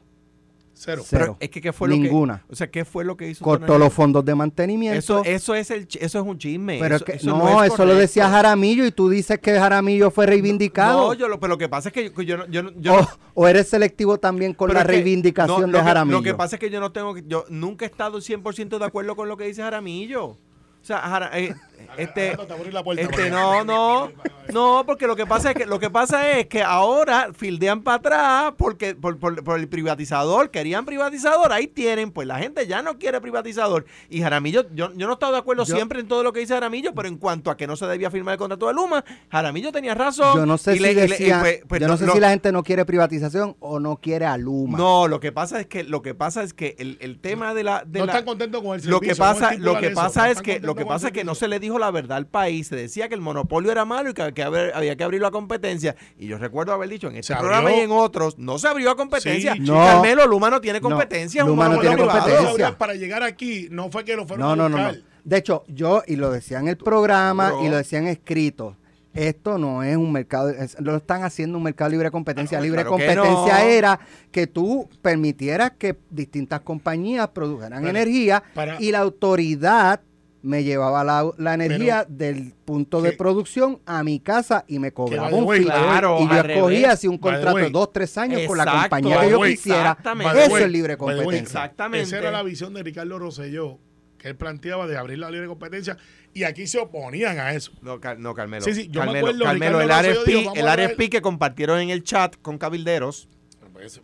[0.81, 1.03] cero.
[1.05, 1.23] Cero.
[1.25, 2.37] pero es que ¿qué fue lo Ninguna.
[2.47, 2.53] que...
[2.53, 3.43] O sea, ¿qué fue lo que hizo?
[3.43, 4.97] Cortó los fondos de mantenimiento.
[4.97, 6.77] Eso, eso, es el, eso es un chisme.
[6.79, 8.29] pero eso, es que, eso no, es eso lo decía.
[8.29, 11.07] Jaramillo y tú dices que Jaramillo fue reivindicado.
[11.09, 13.07] No, yo lo, pero lo que pasa es que yo, yo, no- yo, o, no-
[13.33, 16.17] o eres selectivo también con pero la reivindicación no, de lo que- Jaramillo.
[16.19, 18.85] Lo que pasa es que yo no tengo, que- yo nunca he estado 100% de
[18.85, 20.23] acuerdo con lo que dice Jaramillo.
[20.27, 20.37] O
[20.81, 21.53] sea, Jara- eh,
[21.97, 24.11] este, Alejandro, te abrí la puerta este, no, no,
[24.53, 27.97] no, porque lo que pasa es que lo que pasa es que ahora fildean para
[27.97, 32.81] atrás porque por, por- por el privatizador, querían privatizador, ahí tienen, pues la gente ya
[32.81, 33.85] no quiere privatizador.
[34.09, 36.39] Y Jaramillo, yo, yo no he estado de acuerdo Yo- siempre en todo lo que
[36.39, 39.03] dice Jaramillo, pero en cuanto a que no se debía firmar el contrato de Luma,
[39.31, 40.35] Jaramillo tenía razón.
[40.35, 42.05] Yo no sé si le- y le- y decía- pues- pues yo no, no- sé
[42.05, 44.77] no- si la gente no quiere privatización o no quiere a Luma.
[44.77, 47.63] No, lo que pasa es que lo que pasa es que el, el tema de
[47.63, 48.91] la de no la- están contentos con el servicio.
[48.91, 51.47] lo que pasa lo que pasa es que lo que pasa es que no se
[51.47, 54.33] le dijo la verdad al país se decía que el monopolio era malo y que,
[54.33, 57.71] que haber- había que abrirlo a competencia y yo recuerdo haber dicho en este programa
[57.71, 59.75] y en otros no se abrió a competencia Sí, No.
[59.75, 62.77] Carmelo Luma no tiene competencia Luma no tiene competencia.
[62.77, 64.83] Para llegar aquí, no fue que lo fueron No, a no, no, no.
[64.89, 65.03] buscar.
[65.23, 67.65] De hecho, yo, y lo decía en el programa Bro.
[67.65, 68.75] y lo decía en escrito,
[69.13, 72.57] esto no es un mercado, es- lo están haciendo un mercado libre de competencia.
[72.57, 73.69] Claro, libre claro que competencia no.
[73.69, 73.99] era
[74.31, 80.01] que tú permitieras que distintas compañías produjeran energía para- y la autoridad
[80.41, 85.29] me llevaba la, la energía del punto de producción a mi casa y me cobraba
[85.29, 85.65] un way, fee.
[85.65, 89.19] claro, y yo escogía así un contrato de dos, tres años con la Exacto, compañía
[89.21, 89.97] que yo way, quisiera.
[90.01, 91.39] Eso way, es libre competencia.
[91.39, 92.03] Exactamente.
[92.07, 93.79] Esa era la visión de Ricardo Rosselló,
[94.17, 95.97] que él planteaba de abrir la libre competencia,
[96.33, 97.71] y aquí se oponían a eso.
[97.81, 98.63] No, Car- no, Carmelo.
[98.63, 101.89] Sí, sí, yo me Carmelo, acuerdo, Carmelo, el RFP, dijo, el RFP que compartieron en
[101.89, 103.27] el chat con cabilderos,
[103.73, 104.01] Pues,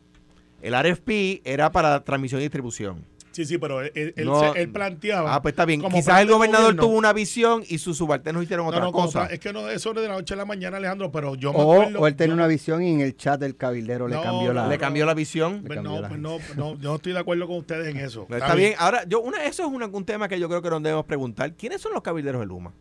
[0.61, 3.05] el RFP era para transmisión y distribución.
[3.35, 4.53] Sí, sí, pero él, No.
[4.53, 5.35] se- él planteaba.
[5.35, 5.81] Ah, pues está bien.
[5.81, 9.25] Quizás el gobernador gobierno- tuvo una visión y sus subalternos hicieron No, otra no, cosa.
[9.25, 11.59] es que no, eso es de la noche a la mañana, Alejandro, pero yo me
[11.59, 11.99] O, acuerdo.
[11.99, 14.69] o él tenía yo- una visión y en el chat del cabildero le cambió la...
[14.69, 15.63] Le cambió la visión.
[15.67, 17.97] Pues cambió no, la pues no, no, yo no estoy de acuerdo con ustedes en
[17.97, 18.25] eso.
[18.29, 18.73] Pero está bien.
[18.77, 21.51] Ahora, yo una, eso es una- un tema que yo creo que nos debemos preguntar.
[21.55, 22.71] ¿Quiénes son los cabilderos de Luma?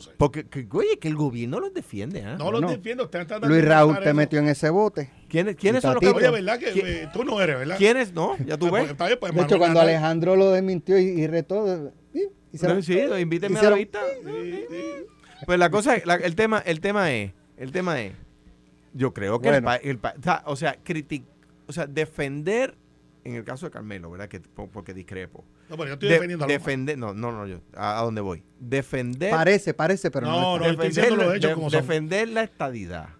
[0.00, 0.16] No sé.
[0.16, 2.22] Porque, que, oye, que el gobierno los defiende.
[2.24, 2.36] ¿ah?
[2.38, 3.04] No los defiendo.
[3.04, 4.14] Ustedes están Luis Raúl te eso.
[4.14, 5.10] metió en ese bote.
[5.28, 6.16] ¿Quiénes, quiénes Y son los Tatito.
[6.18, 6.30] Oye?
[6.30, 6.58] ¿verdad?
[6.58, 7.76] Que ¿Qui- eh, tú no eres, ¿verdad?
[7.76, 8.12] ¿Quiénes?
[8.14, 8.96] No, ya tú Pues, ves.
[8.98, 12.20] bien, pues, De hecho, cuando Alejandro lo desmintió y, y retó, y,
[12.52, 14.00] y se No, sí, invíteme a la vista.
[14.24, 14.84] Sí, sí.
[15.46, 18.12] Pues la cosa, la- el tema, el tema es, el tema es,
[18.94, 19.66] yo creo que el Bueno.
[19.66, 21.24] pa- el pa- o sea, o sea, criti-
[21.66, 22.74] o sea, defender,
[23.24, 24.28] en el caso de Carmelo, ¿verdad?
[24.28, 25.44] Que, po- porque discrepo.
[25.70, 26.58] No, pero yo estoy De- defendiendo a Luma.
[26.58, 28.42] defender, no, no, no, yo, ¿a, a dónde voy?
[28.58, 30.40] Defender, Parece, parece, pero no.
[30.40, 31.80] No, no, estoy diciendo los hechos de- como son.
[31.80, 33.10] defender la estadidad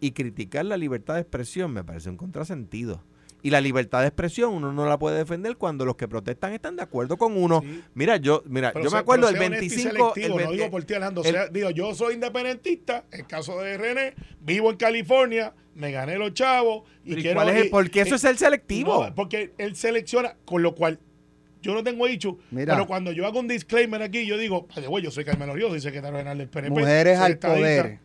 [0.00, 3.02] y criticar la libertad de expresión me parece un contrasentido.
[3.42, 6.76] Y la libertad de expresión uno no la puede defender cuando los que protestan están
[6.76, 7.60] de acuerdo con uno.
[7.62, 7.82] Sí.
[7.94, 10.70] Mira, yo, mira, Pero yo me acuerdo el y 25, el selectivo, no 20 digo
[10.70, 11.24] por ti, Alejandro.
[11.24, 16.16] el- sea, digo, yo soy independentista, el caso de René, vivo en California, me gané
[16.16, 17.36] los chavos y Pero ¿y quiero...
[17.36, 19.04] cuál es el- porque eso y- es ser selectivo.
[19.04, 20.98] No, porque él selecciona, con lo cual
[21.64, 22.74] yo no tengo dicho, Mira.
[22.74, 25.70] pero cuando yo hago un disclaimer aquí, yo digo, "Ay, güey, yo soy Carmelo Ríos,
[25.70, 26.70] soy secretario general del PNP.
[26.80, 27.58] Mujeres al estadista".
[27.82, 27.98] poder.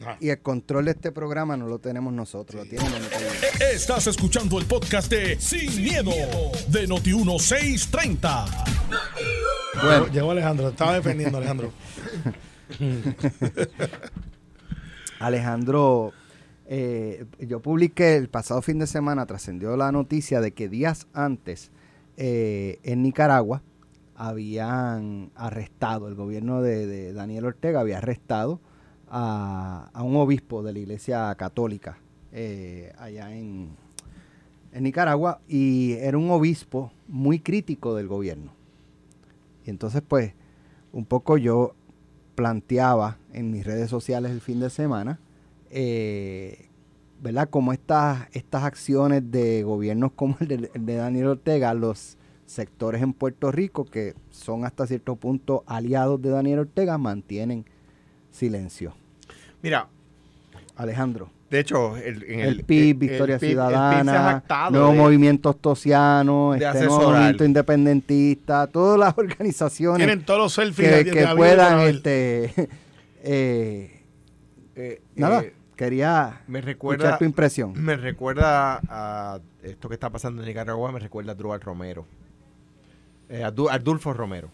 [0.00, 0.16] Ajá.
[0.20, 4.58] Y el control de este programa no lo tenemos nosotros, lo tienen los Estás escuchando
[4.58, 6.10] el podcast de Sin, miedo,
[6.68, 8.46] de Noti1630.
[9.82, 11.72] Bueno, Llegó Alejandro, estaba defendiendo Alejandro.
[15.20, 16.12] Alejandro,
[16.66, 21.70] eh, yo publiqué el pasado fin de semana, trascendió la noticia de que días antes
[22.16, 23.62] eh, en Nicaragua
[24.14, 28.60] habían arrestado, el gobierno de, Daniel Ortega había arrestado
[29.08, 31.98] a, un obispo de la iglesia católica
[32.32, 33.70] eh, allá en,
[34.72, 38.52] en Nicaragua y era un obispo muy crítico del gobierno.
[39.64, 40.34] Y entonces pues
[40.92, 41.74] un poco yo
[42.34, 45.18] planteaba en mis redes sociales el fin de semana,
[45.70, 46.68] eh,
[47.22, 47.48] ¿verdad?
[47.48, 53.00] Como estas, estas acciones de gobiernos como el de, el de Daniel Ortega, los sectores
[53.00, 57.64] en Puerto Rico que son hasta cierto punto aliados de Daniel Ortega mantienen
[58.30, 58.92] silencio.
[59.62, 59.86] Mira,
[60.76, 64.98] Alejandro, de hecho, el, en el, PIB, Victoria el PIB- PIB Ciudadana, jactado Nuevo de-
[64.98, 67.10] Movimiento Ostosiano, de este nuevo.
[67.10, 72.52] Movimiento Independentista, todas las organizaciones Tienen todos los selfies que, puedan, este,
[73.22, 74.00] eh,
[74.74, 75.52] eh, nada, eh,
[75.84, 77.72] quería me escuchar recuerda, tu impresión.
[77.76, 82.06] me recuerda a esto que está pasando en Nicaragua, me recuerda a Drubal Romero.
[83.28, 84.50] Eh, a Du- a Adulfo Romero.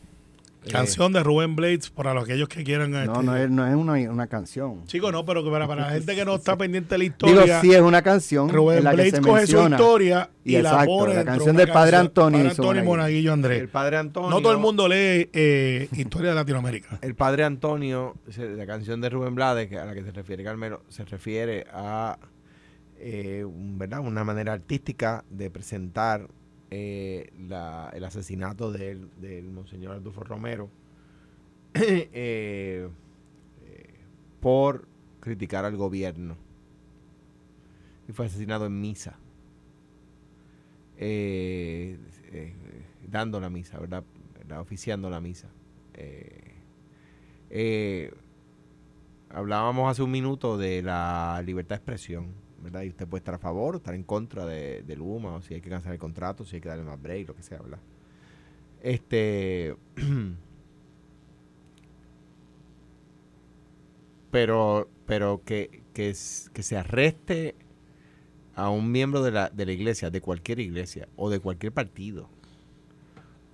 [0.64, 2.90] Eh, Canción de Rubén Blades para los aquellos que quieran.
[2.90, 4.84] No, este, no es, no es una, una canción.
[4.86, 7.30] Chicos, no, pero que para, para la gente que no está pendiente de la Digo,
[7.30, 10.56] historia, sí es una canción Rubén en la que Blades se coge su historia y,
[10.56, 11.96] Y la exacto, pone la dentro de canción del Padre.
[11.96, 13.32] Antonio Padre Antonio Monaguillo.
[13.32, 13.60] Andrés.
[13.60, 14.30] El padre Antonio.
[14.30, 16.98] No todo el mundo lee eh, historia de Latinoamérica.
[17.02, 21.04] El padre Antonio, la canción de Rubén Blades, a la que se refiere Carmelo, se
[21.04, 22.18] refiere a
[22.98, 24.00] eh, un- ¿verdad?
[24.00, 26.26] una manera artística de presentar
[26.70, 29.08] eh, la- el asesinato del,
[29.50, 30.70] Monseñor Adolfo Romero
[31.74, 32.88] eh, eh,
[34.40, 34.86] por
[35.20, 36.36] criticar al gobierno.
[38.08, 39.18] Y fue asesinado en misa.
[40.96, 41.96] Eh,
[43.06, 44.04] dando la misa, ¿verdad?
[44.38, 44.60] ¿verdad?
[44.60, 45.48] Oficiando la misa.
[49.30, 52.82] Hablábamos hace un minuto de la libertad de expresión, ¿verdad?
[52.82, 55.54] Y usted puede estar a favor o estar en contra de, de Luma, o si
[55.54, 57.80] hay que cancelar el contrato, si hay que darle más break, lo que sea, ¿verdad?
[58.82, 59.76] Este.
[64.30, 67.54] pero pero que, que, se arreste
[68.54, 72.28] a un miembro de la, de la iglesia, de cualquier iglesia o de cualquier partido,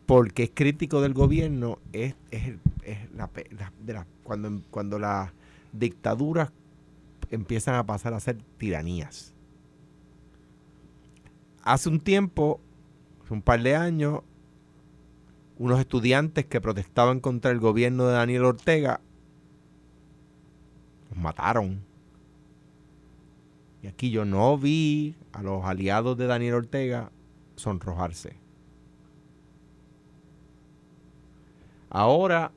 [0.04, 3.30] porque es crítico del gobierno, es, es, es la-
[4.24, 5.30] cuando, cuando las
[5.72, 6.50] dictaduras
[7.34, 9.34] empiezan a pasar a ser tiranías.
[11.62, 12.60] Hace un tiempo,
[13.22, 14.20] hace un par de años,
[15.58, 19.00] unos estudiantes que protestaban contra el gobierno de Daniel Ortega
[21.10, 21.84] los mataron.
[23.82, 27.10] Y aquí yo no vi a los aliados de Daniel Ortega
[27.56, 28.36] sonrojarse.
[31.90, 32.50] Ahora,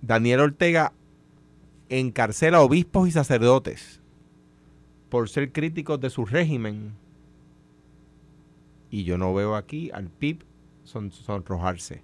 [0.00, 0.92] Daniel Ortega
[1.88, 4.00] encarcela obispos y sacerdotes
[5.08, 6.94] por ser críticos de su régimen.
[8.90, 10.44] Y yo no veo aquí al PIB
[10.84, 12.02] son, sonrojarse.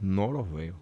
[0.00, 0.76] No los veo.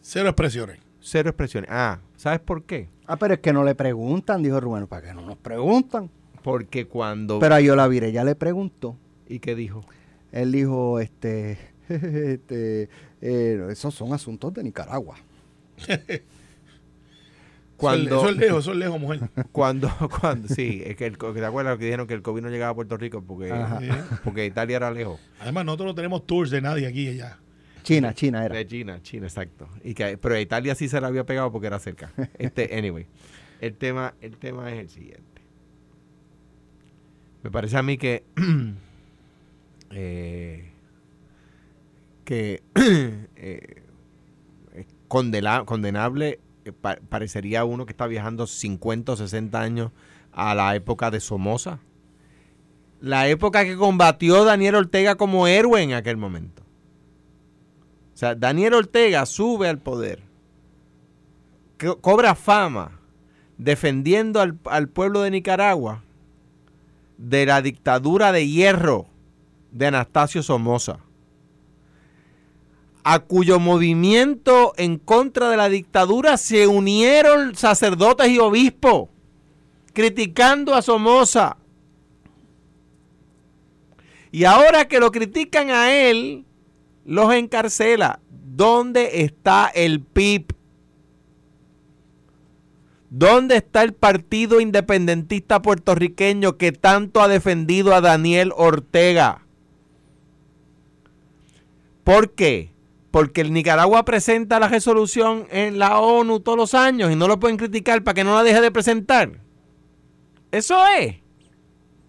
[0.00, 0.80] Cero expresiones.
[1.00, 1.70] Cero expresiones.
[1.72, 2.88] Ah, ¿sabes por qué?
[3.06, 4.86] Ah, pero es que no le preguntan, dijo Rubén.
[4.86, 6.10] ¿Para qué no nos preguntan?
[6.42, 7.38] Porque cuando...
[7.38, 8.96] Pero a Yola ya le preguntó.
[9.28, 9.84] ¿Y qué dijo?
[10.32, 11.58] Él dijo, este,
[11.88, 12.88] este,
[13.20, 15.16] eh, esos son asuntos de Nicaragua.
[17.82, 19.20] Cuando, Eso es lejos, eso es lejos, mujer.
[19.52, 19.90] cuando,
[20.20, 22.74] cuando, sí, es que el, ¿te acuerdas que dijeron que el COVID no llegaba a
[22.76, 23.48] Puerto Rico porque.
[23.80, 23.88] Sí.
[24.22, 25.18] porque Italia era lejos?
[25.40, 27.38] Además, nosotros no tenemos tours de nadie aquí y allá.
[27.82, 28.54] China, China era.
[28.54, 29.68] De China, China, exacto.
[29.82, 32.12] Y que, pero a Italia sí se la había pegado porque era cerca.
[32.38, 33.06] Este, anyway,
[33.60, 35.42] el tema, el tema es el siguiente.
[37.42, 38.22] Me parece a mí que
[39.90, 40.70] eh,
[42.24, 42.62] que
[43.36, 43.82] eh,
[44.74, 46.38] es condena- condenable
[46.70, 49.90] pa- parecería uno que está viajando 50 o 60 años
[50.30, 51.80] a la época de Somoza.
[53.00, 56.62] La época que combatió Daniel Ortega como héroe en aquel momento.
[58.14, 60.22] O sea, Daniel Ortega sube al poder,
[61.80, 63.00] co- cobra fama
[63.58, 66.04] defendiendo al, al pueblo de Nicaragua
[67.18, 69.06] de la dictadura de hierro
[69.72, 70.98] de Anastasio Somoza,
[73.04, 79.08] a cuyo movimiento en contra de la dictadura se unieron sacerdotes y obispos,
[79.92, 81.56] criticando a Somoza.
[84.30, 86.44] Y ahora que lo critican a él,
[87.04, 88.20] los encarcela.
[88.30, 90.54] ¿Dónde está el PIB?
[93.10, 99.44] ¿Dónde está el Partido Independentista Puertorriqueño que tanto ha defendido a Daniel Ortega?
[102.04, 102.71] ¿Por qué?
[103.12, 107.38] Porque el Nicaragua presenta la resolución en la ONU todos los años y no lo
[107.38, 109.30] pueden criticar para que no la deje de presentar.
[110.50, 111.16] Eso es.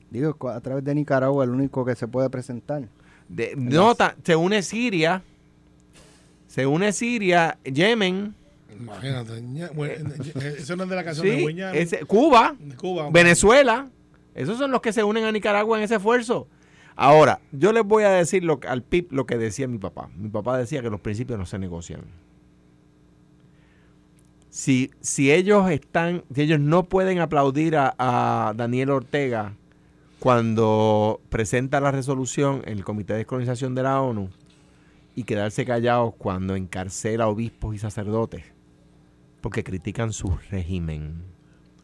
[0.09, 2.83] Digo, a través de Nicaragua el único que se puede presentar.
[3.27, 5.21] De- nota, se une Siria,
[6.47, 8.33] se une Siria, Yemen,
[8.79, 9.41] Imagínate.
[9.41, 10.09] ña- bueno,
[10.41, 13.09] eh, Eso no es de la canción de sí, ese- Cuba, Cuba.
[13.11, 13.87] Venezuela.
[14.35, 16.47] Esos son los que se unen a Nicaragua en ese esfuerzo.
[16.95, 20.10] Ahora, yo les voy a decir lo, al PIB lo que decía mi papá.
[20.15, 22.01] Mi papá decía que los principios no se negocian.
[24.49, 29.56] Si, si ellos están, si ellos no pueden aplaudir a, a Daniel Ortega
[30.19, 34.29] cuando presenta la resolución en el Comité de Descolonización de la ONU
[35.15, 38.53] y quedarse callados cuando encarcela obispos y sacerdotes
[39.43, 41.21] porque critican su régimen.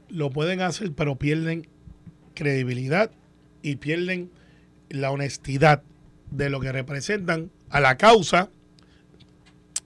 [0.07, 1.67] Lo pueden hacer, pero pierden
[2.33, 3.11] credibilidad
[3.61, 4.31] y pierden
[4.89, 5.83] la honestidad
[6.31, 8.49] de lo que representan a la causa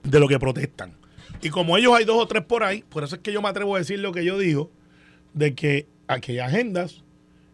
[0.02, 0.96] de lo que protestan.
[1.42, 3.48] Y como ellos hay dos o tres por ahí, por eso es que yo me
[3.48, 4.70] atrevo a decir lo que yo digo,
[5.32, 7.02] de que aquellas agendas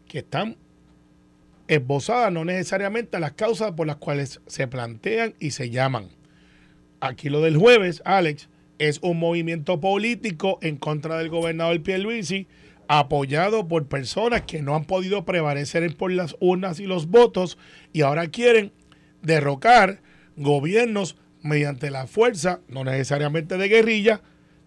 [0.06, 0.56] que están
[1.68, 6.08] esbozadas no necesariamente a las causas por las cuales se plantean y se llaman.
[7.00, 12.48] Aquí lo del jueves, Alex, es un movimiento político en contra del gobernador Pierluisi,
[12.98, 17.56] apoyado por personas que no han podido prevalecer por las urnas y los votos
[17.92, 18.72] y ahora quieren
[19.22, 20.02] derrocar
[20.36, 24.22] gobiernos mediante la fuerza, no necesariamente de guerrilla,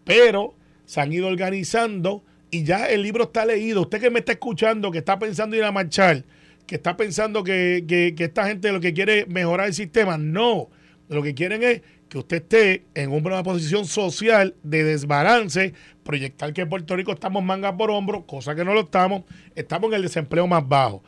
[0.06, 0.56] pero
[0.86, 3.82] se han ido organizando y ya el libro está leído.
[3.82, 6.24] Usted que me está escuchando, que está pensando ir a marchar,
[6.66, 10.18] que está pensando que, que- que esta gente lo que quiere es mejorar el sistema,
[10.18, 10.70] no.
[11.10, 11.82] Lo que quieren es
[12.14, 15.74] que usted esté en una posición social de desbalance,
[16.04, 19.24] proyectar que en Puerto Rico estamos manga por hombro, cosa que no lo estamos,
[19.56, 21.02] estamos en el desempleo más bajo.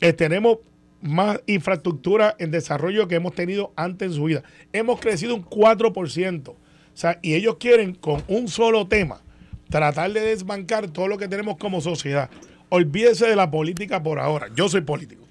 [0.00, 0.58] Eh, tenemos
[1.00, 4.44] más infraestructura en desarrollo que hemos tenido antes en su vida.
[4.72, 6.48] Hemos crecido un 4%.
[6.50, 6.56] O
[6.94, 9.20] sea, y ellos quieren con un solo tema
[9.68, 12.30] tratar de desbancar todo lo que tenemos como sociedad.
[12.68, 14.46] Olvídese de la política por ahora.
[14.54, 15.24] Yo soy político.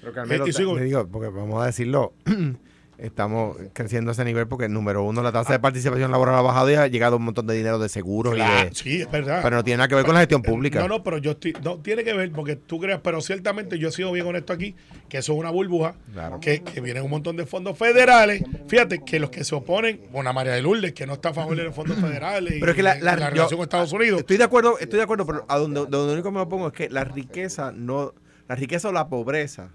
[0.00, 2.14] Pero Carmelo, Eh, y sigo- digo, porque vamos a decirlo,
[3.02, 6.70] estamos creciendo a ese nivel porque, número uno, la tasa de participación laboral ha bajado
[6.70, 8.74] y ha llegado un montón de dinero de seguros y Claro, de...
[8.74, 9.40] sí, es verdad.
[9.42, 10.80] Pero no tiene nada que ver con la gestión pública.
[10.80, 11.54] No, no, pero yo estoy.
[11.62, 14.74] No, tiene que ver porque tú creas, pero ciertamente yo he sido bien honesto aquí,
[15.08, 16.40] que eso es una burbuja, Claro.
[16.40, 18.42] que, que vienen un montón de fondos federales.
[18.68, 21.56] Fíjate que los que se oponen, bueno, María de Lourdes, que no está a favor
[21.56, 24.20] de los fondos federales y Pero es que la, yo- relación con Estados Unidos.
[24.20, 26.88] Estoy de acuerdo, estoy de acuerdo, pero a donde, donde único me opongo es que
[26.88, 28.14] la riqueza no,
[28.48, 29.70] la riqueza o la pobreza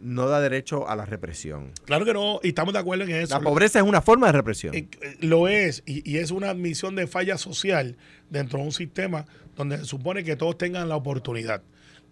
[0.00, 1.72] no da derecho a la represión.
[1.84, 3.34] Claro que no, y estamos de acuerdo en eso.
[3.34, 4.74] La pobreza es una forma de represión.
[4.74, 4.88] Eh,
[5.20, 7.96] Lo es, y, y es una admisión de falla social
[8.30, 11.62] dentro de un sistema donde se supone que todos tengan la oportunidad.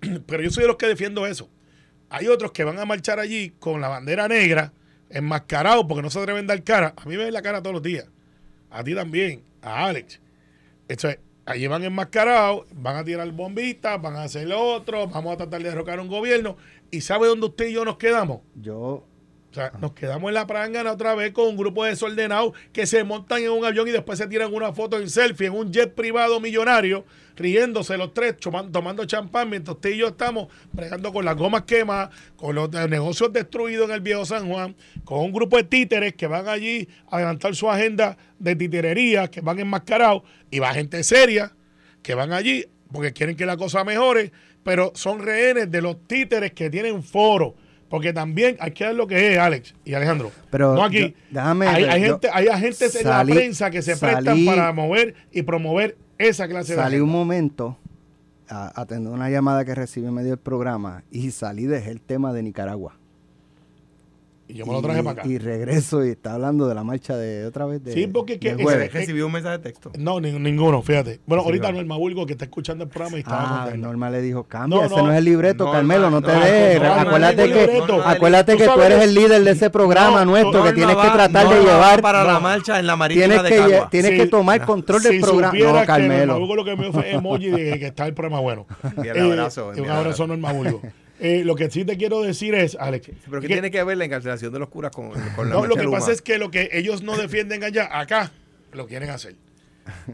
[0.26, 1.48] Pero yo soy de los que defiendo eso.
[2.10, 4.72] Hay otros que van a marchar allí con la bandera negra,
[5.10, 6.94] enmascarados porque no se atreven a dar cara.
[6.96, 8.06] A mí me ven la cara todos los días.
[8.70, 10.20] A ti también, a Alex.
[10.88, 15.36] Entonces, allí van enmascarados, van a tirar bombitas, van a hacer lo otro, vamos a
[15.38, 16.56] tratar de derrocar un gobierno.
[16.90, 18.40] ¿Y sabe dónde usted y yo nos quedamos?
[18.54, 19.06] Yo,
[19.50, 22.86] O sea, nos quedamos en la prangana otra vez con un grupo de desordenados que
[22.86, 25.72] se montan en un avión y después se tiran una foto en selfie en un
[25.72, 27.04] jet privado millonario,
[27.36, 32.10] riéndose los tres, tomando champán, mientras usted y yo estamos bregando con las gomas quemadas,
[32.36, 36.26] con los negocios destruidos en el viejo San Juan, con un grupo de títeres que
[36.26, 41.54] van allí a adelantar su agenda de titerería, que van enmascarados, y va gente seria
[42.02, 44.30] que van allí porque quieren que la cosa mejore,
[44.64, 47.54] pero son rehenes de los títeres que tienen foro.
[47.88, 50.32] Porque también hay que ver lo que es, Alex y Alejandro.
[50.50, 50.98] Pero no aquí.
[51.00, 54.44] yo- déjame hay, ver, hay yo gente, hay agentes en la prensa que se prestan
[54.46, 57.76] para mover y promover esa clase de salí un momento
[58.48, 62.32] a atender una llamada que recibí en medio del programa y salí, dejé el tema
[62.32, 62.96] de Nicaragua.
[64.46, 65.28] Y yo me lo traje y, para acá.
[65.28, 68.54] y regreso y está hablando de la marcha de otra vez de Sí, porque que-
[68.54, 68.92] jueves.
[68.92, 69.90] Recibí un mensaje de texto.
[69.98, 71.20] No, ni- ninguno, fíjate.
[71.26, 71.76] Bueno, Sí, ahorita claro.
[71.78, 73.70] Norma Bulgo, que está escuchando el programa y estaba Ah.
[73.74, 75.02] Norma le dijo, cambia, No, ese no.
[75.06, 76.80] no es el libreto, Norma, Carmelo, no te no, dejes.
[76.82, 79.70] acuérdate no, que, no, no, no, acuérdate tú que tú eres el líder de ese
[79.70, 82.78] programa No, nuestro, que Norma tienes que tratar de Norma va llevar, para la marcha
[82.78, 83.88] en la marítima tienes de que, Cagua.
[83.90, 84.16] tienes Sí.
[84.18, 85.58] que tomar control del programa.
[85.58, 86.38] No, Norma Carmelo.
[86.38, 88.66] Bulgo lo que me fue emoji de que está el programa bueno.
[89.02, 90.22] Y el abrazo, y un abrazo abrazo.
[90.24, 90.82] a Norma Bulgo.
[91.20, 93.96] Eh, lo que sí te quiero decir es, Alex, Pero ¿qué que- tiene que ver
[93.96, 96.50] la encarcelación de los curas con, con la No, lo que pasa es que lo
[96.50, 98.32] que ellos no defienden allá, acá,
[98.72, 99.36] lo quieren hacer.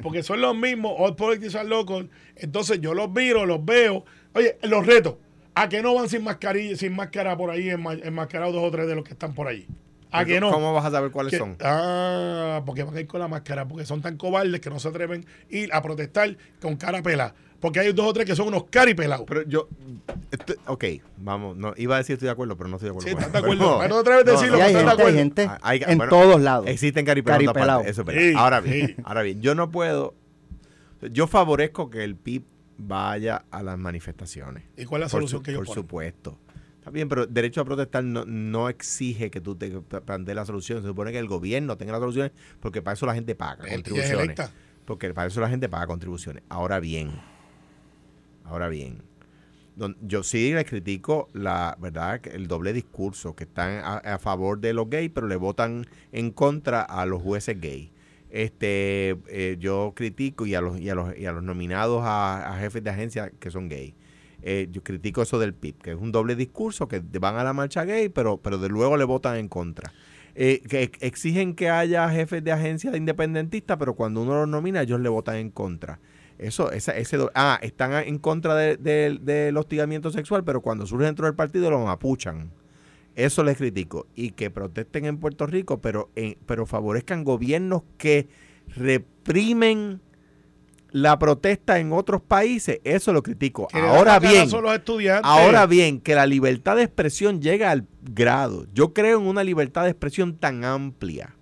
[0.02, 2.10] Porque son los mismos, all politics are local.
[2.36, 4.04] Entonces yo los miro, los veo.
[4.34, 5.14] Oye, los retos.
[5.54, 8.86] ¿A que no van sin mascarilla, sin máscara por ahí, enma- enmascarados dos o tres
[8.86, 9.66] de los que están por allí?
[10.12, 10.50] ¿A que no?
[10.50, 11.56] ¿Cómo vas a saber cuáles Que- son?
[11.60, 14.88] Ah, porque van a ir con la máscara, porque son tan cobardes que no se
[14.88, 17.34] atreven a ir a protestar con cara pelada.
[17.60, 19.26] Porque hay dos o tres que son unos caripelados.
[19.28, 19.68] Pero yo,
[20.30, 20.84] estoy- ok,
[21.18, 23.08] vamos, no, iba a decir estoy de acuerdo, pero no estoy de acuerdo.
[23.10, 23.78] Sí, ¿estás de acuerdo?
[23.80, 25.92] Pero No te atreves a decirlo, Y pero hay estás de gente, hay gente hay-
[25.92, 26.66] en bueno, todos lados.
[26.66, 27.42] Existen caripelados.
[27.42, 27.78] en todas Caripelao.
[28.06, 28.30] partes, Eso.
[28.32, 28.96] Sí, ahora bien, sí.
[29.04, 30.14] ahora bien, yo no puedo.
[31.12, 32.44] Yo favorezco que el PIB
[32.78, 34.64] vaya a las manifestaciones.
[34.78, 35.82] ¿Y cuál es la solución su- que ellos Por ponen?
[35.82, 36.38] supuesto.
[36.80, 40.80] Está bien, pero derecho a protestar no, no exige que tú te plantees la solución.
[40.80, 44.40] Se supone que el gobierno tenga las soluciones porque para eso la gente paga contribuciones.
[44.86, 46.42] Porque para eso la gente paga contribuciones.
[46.48, 47.10] Ahora bien,
[48.44, 49.02] ahora bien,
[50.00, 54.72] yo sí les critico la verdad el doble discurso que están a, a favor de
[54.72, 57.90] los gays pero le votan en contra a los jueces gays
[58.30, 62.52] este eh, yo critico y a los y a los, y a los nominados a,
[62.52, 63.94] a jefes de agencia que son gays
[64.42, 67.52] Eh, yo critico eso del PIB que es un doble discurso que van a la
[67.52, 69.92] marcha gay pero pero de luego le votan en contra
[70.34, 74.80] Eh, que ex- exigen que haya jefes de agencia independentistas pero cuando uno los nomina
[74.82, 75.98] ellos le votan en contra
[76.38, 81.04] eso, esa, ese, ah, están en contra de- de- del hostigamiento sexual, pero cuando surge
[81.04, 82.50] dentro del partido lo mapuchan.
[83.14, 84.06] Eso les critico.
[84.14, 88.26] Y que protesten en Puerto Rico, pero, en- pero favorezcan gobiernos que
[88.74, 90.00] reprimen
[90.92, 92.80] la protesta en otros países.
[92.84, 93.68] Eso lo critico.
[93.68, 94.48] Que Ahora bien,
[95.22, 98.66] ahora bien, que la libertad de expresión llega al grado.
[98.74, 101.34] Yo creo en una libertad de expresión tan amplia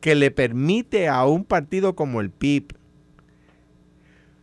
[0.00, 2.74] que le permite a un partido como el PIB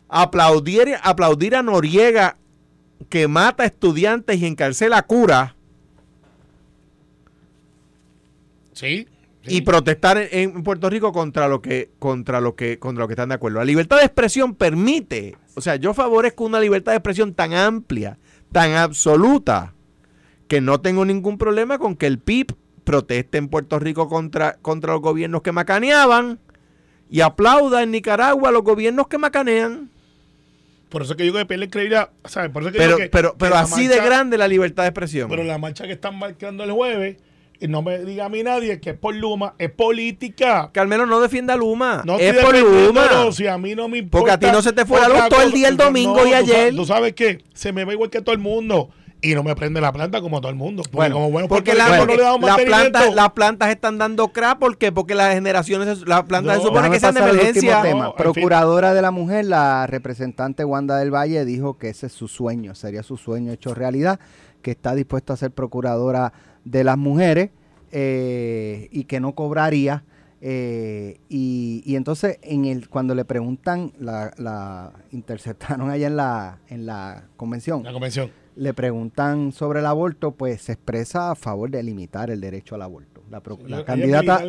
[0.09, 2.37] aplaudir, aplaudir a Noriega
[3.09, 5.53] que mata estudiantes y encarcela curas
[8.73, 9.07] Sí.
[9.45, 9.57] Sí.
[9.57, 13.29] y protestar en, Puerto Rico contra lo que contra lo que contra lo que están
[13.29, 13.59] de acuerdo.
[13.59, 18.17] La libertad de expresión permite, o sea, yo favorezco una libertad de expresión tan amplia,
[18.51, 19.73] tan absoluta
[20.47, 24.93] que no tengo ningún problema con que el PIB proteste en Puerto Rico contra contra
[24.93, 26.39] los gobiernos que macaneaban
[27.09, 29.89] y aplauda en Nicaragua a los gobiernos que macanean.
[30.89, 32.09] Por eso es que yo que pierde credibilidad.
[32.25, 32.51] ¿sabes?
[32.51, 35.29] Por eso es que Pero que- pero pero así de grande la libertad de expresión.
[35.29, 37.17] Pero la marcha que están marcando el jueves
[37.67, 40.69] no me diga a mí nadie que es por Luma, es política.
[40.73, 42.01] Carmelo, no defienda a Luma.
[42.05, 43.31] No es por Luma.
[43.31, 44.19] Si a mí no me importa.
[44.19, 46.25] Porque a ti no se te fue la luz todo el día el No, domingo
[46.25, 46.75] y ayer.
[46.75, 48.89] Tú sabes que se me va igual que todo el mundo.
[49.23, 50.81] Y no me prende la planta como a todo el mundo.
[50.81, 53.69] Porque Bueno, como bueno Porque, la, puertorriqueños porque no le damos la planta- las plantas
[53.69, 54.57] están dando crap.
[54.57, 54.91] ¿Por qué?
[54.91, 57.77] Porque las generaciones, las plantas No, se supone que sean de al emergencia.
[57.77, 57.99] último tema.
[58.05, 62.07] No, al fin- Procuradora de la mujer, la representante Wanda del Valle dijo que ese
[62.07, 64.19] es su sueño, sería su sueño hecho realidad,
[64.63, 66.33] que está dispuesta a ser procuradora
[66.65, 67.49] de las mujeres
[67.91, 70.03] eh, y que no cobraría.
[70.41, 76.59] eh, y, y entonces en el cuando le preguntan, la, la interceptaron allá en la,
[76.69, 78.31] en la convención, La convención.
[78.55, 82.81] le preguntan sobre el aborto, pues se expresa a favor de limitar el derecho al
[82.81, 83.21] aborto.
[83.29, 84.41] La, pro- la candidata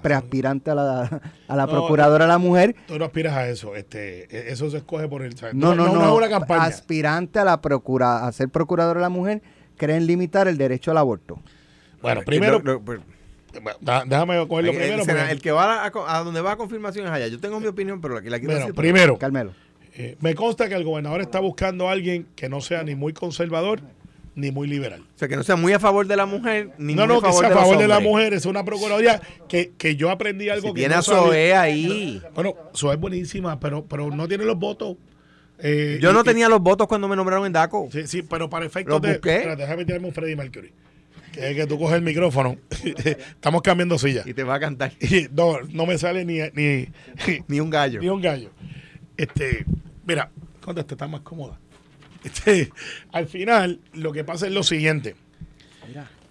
[0.00, 2.76] preaspirante a la, a la No, procuradora de la mujer.
[2.86, 3.74] Tú no aspiras a eso.
[3.74, 5.34] Este, e- eso se escoge por el.
[5.54, 5.94] No, no, no.
[5.94, 6.62] no es una campaña.
[6.64, 9.42] Aspirante a la procura, a ser procuradora de la mujer,
[9.76, 11.40] creen limitar el derecho al aborto.
[12.00, 13.00] Bueno, primero, Lo- lo- pues,
[13.80, 15.02] da- déjame cogerlo el, primero.
[15.02, 17.28] el- porque- el que va a, a donde va a confirmación es allá.
[17.28, 18.74] Yo tengo mi opinión, pero la que la quiero bueno, decir.
[18.74, 19.52] primero, Carmelo.
[19.94, 23.12] eh, me consta que el gobernador está buscando a alguien que no sea ni muy
[23.12, 23.80] conservador
[24.34, 25.02] ni muy liberal.
[25.14, 27.20] O sea, que no sea muy a favor de la mujer, ni no, muy no,
[27.22, 28.10] que sea a favor de la hombres.
[28.10, 28.32] mujer.
[28.32, 31.02] Es una procuraduría que, que yo aprendí algo Si que tiene no a.
[31.02, 32.22] Zoe ahí.
[32.34, 34.96] Bueno, Zoe es buenísima, pero, pero no tiene los votos.
[35.64, 37.88] Eh, Yo y- no y- tenía los votos cuando me nombraron en DACO.
[37.92, 39.12] Sí, sí, pero para efectos ¿Los de.
[39.12, 39.36] busqué?
[39.36, 40.72] Espérate, déjame tirarme un Freddie Mercury.
[41.32, 42.58] Que tú coges el micrófono.
[43.04, 44.22] Estamos cambiando silla.
[44.26, 44.92] Y te va a cantar.
[45.00, 46.88] Y no, no me sale ni, ni,
[47.48, 48.00] Ni un gallo.
[48.00, 48.50] ni un gallo.
[49.16, 49.64] Este,
[50.06, 51.58] mira, conteste, está más cómoda.
[52.24, 52.70] Este,
[53.12, 55.14] al final, lo que pasa es lo siguiente.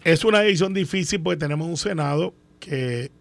[0.03, 3.11] Es una decisión difícil porque tenemos un Senado que,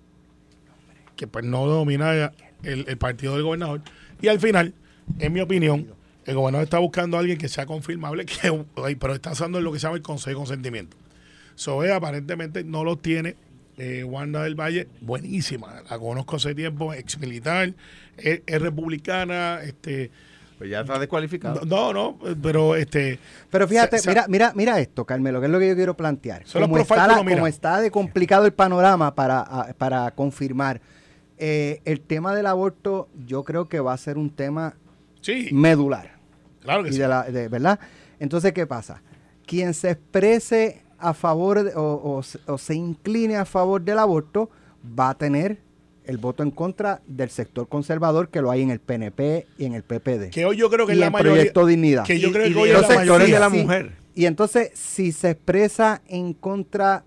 [1.16, 2.32] que pues no domina
[2.62, 3.82] el, el partido del gobernador.
[4.22, 4.74] Y al final,
[5.18, 5.88] en mi opinión,
[6.26, 8.64] el gobernador está buscando a alguien que sea confirmable, que,
[8.98, 10.96] pero está usando en lo que se llama el Consejo de Consentimiento.
[11.54, 13.36] Sobe aparentemente no lo tiene.
[13.78, 17.72] Eh, Wanda del Valle, buenísima, la conozco hace tiempo, ex militar,
[18.18, 20.10] es, es republicana, este,
[20.58, 21.62] Pues ya está descualificado.
[21.64, 23.18] no, no, pero este,
[23.50, 25.96] Pero fíjate, Se- se- mira, mira, mira esto, Carmelo, que es lo que yo quiero
[25.96, 26.44] plantear.
[26.52, 30.82] Como está, la- como está de complicado el panorama para, para confirmar,
[31.38, 34.74] eh, el tema del aborto yo creo que va a ser un tema
[35.20, 36.18] sí, medular.
[36.60, 36.98] claro que y sí.
[36.98, 37.78] de la, de- ¿Verdad?
[38.18, 39.02] Entonces, ¿qué pasa?
[39.46, 43.98] Quien se exprese a favor de- o, o se- o se incline a favor del
[43.98, 44.50] aborto
[44.98, 45.58] va a tener
[46.04, 49.74] el voto en contra del sector conservador que lo hay en el PNP y en
[49.74, 50.30] el PPD.
[50.30, 51.32] Que hoy yo creo que y es la en mayoría.
[51.34, 52.04] Proyecto Dignidad.
[52.04, 53.34] Que yo creo y que hoy es los la sectores mayoría.
[53.34, 53.62] de la Sí.
[53.62, 53.92] mujer.
[54.14, 57.04] Y entonces, si se expresa en contra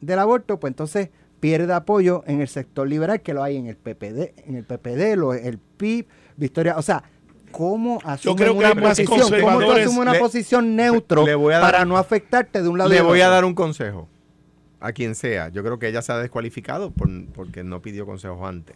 [0.00, 3.76] del aborto, pues entonces pierde apoyo en el sector liberal, que lo hay en el
[3.76, 6.76] PPD, en el PPD, lo, el PIB, Victoria.
[6.78, 7.04] O sea,
[7.52, 7.98] ¿cómo
[8.36, 9.40] creo que una hay más posición?
[9.40, 12.68] ¿Cómo tú asumes una Le- posición neutro le voy a dar- para no afectarte de
[12.68, 14.08] un lado Le voy a dar un consejo
[14.80, 15.48] a quien sea.
[15.50, 18.74] Yo creo que ella se ha descualificado por- porque no pidió consejo antes.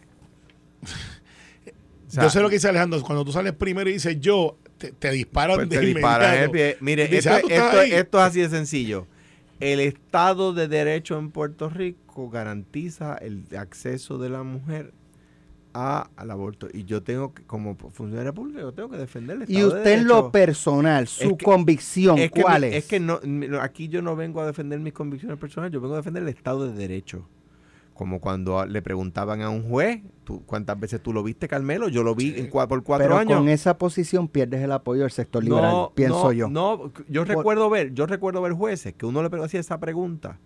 [0.81, 0.87] O
[2.07, 4.91] sea, yo sé lo que dice Alejandro, cuando tú sales primero y dices yo, te,
[4.91, 6.77] te disparan pues de te disparan el pie.
[6.79, 9.07] Mire, dices, esto, ah, esto es así de sencillo.
[9.59, 14.93] El Estado de Derecho en Puerto Rico garantiza el acceso de la mujer
[15.79, 16.67] a, al aborto.
[16.73, 19.77] Y yo tengo que, como funcionario público, yo tengo que defender el Y Estado de
[19.77, 22.75] usted en lo personal, su Es que- convicción, es que ¿cuál mi- es?
[22.75, 23.19] Es que no,
[23.61, 26.65] aquí yo no vengo a defender mis convicciones personales, yo vengo a defender el Estado
[26.67, 27.27] de Derecho.
[27.93, 31.89] Como cuando a- le preguntaban a un juez, ¿tú, ¿cuántas veces tú lo viste, Carmelo?
[31.89, 33.37] Yo lo vi en cua- por cuatro Pero años.
[33.39, 36.47] con esa posición pierdes el apoyo del sector liberal, pienso no, yo.
[36.49, 40.39] No, yo Por- recuerdo ver, yo recuerdo ver jueces que uno le hacía esa pregunta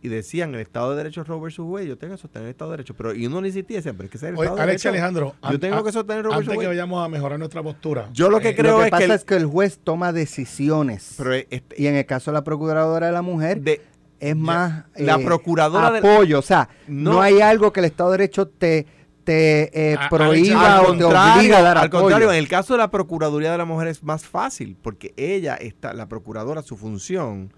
[0.00, 2.50] y decían el Estado de Derecho es Roe versus Wade, yo tengo que sostener el
[2.52, 4.56] Estado de Derecho, pero y uno le insistía, pero es que es el Oye, Estado
[4.56, 4.88] de Alex y Derecho.
[4.90, 8.08] Alejandro, Yo tengo que sostener Roe antes que vayamos a mejorar nuestra postura.
[8.12, 9.80] Yo lo que eh, creo lo que es pasa que el- es que el juez
[9.82, 11.14] toma decisiones.
[11.18, 13.80] pero este- y en el caso de la procuradora de la mujer, de-
[14.20, 17.22] es más la eh, procuradora del- apoyo, o sea, no, No.
[17.22, 18.86] hay algo que el Estado de Derecho te,
[19.24, 22.00] te eh, A- prohíba al o te obliga a dar al apoyo.
[22.02, 25.54] contrario, en el caso de la Procuraduría de la Mujer es más fácil, porque ella
[25.56, 27.52] está, la procuradora, su función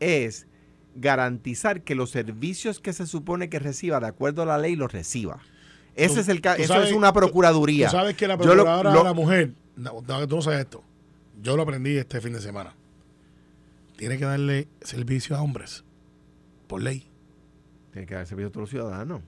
[0.00, 0.46] es
[0.94, 4.92] garantizar que los servicios que se supone que reciba de acuerdo a la ley los
[4.92, 5.40] reciba.
[5.96, 7.86] Ese Tú- es el ca- tú eso sabes- es una procuraduría.
[7.88, 10.60] Tú sabes que la lo- procuradora lo- de la mujer, no, no, tú no sabes
[10.60, 10.82] esto,
[11.42, 12.74] yo lo aprendí este fin de semana.
[13.96, 15.84] Tiene que darle servicio a hombres,
[16.66, 17.08] por ley,
[17.92, 19.22] Tiene que dar servicio a todos los ciudadanos.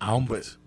[0.00, 0.58] a hombres.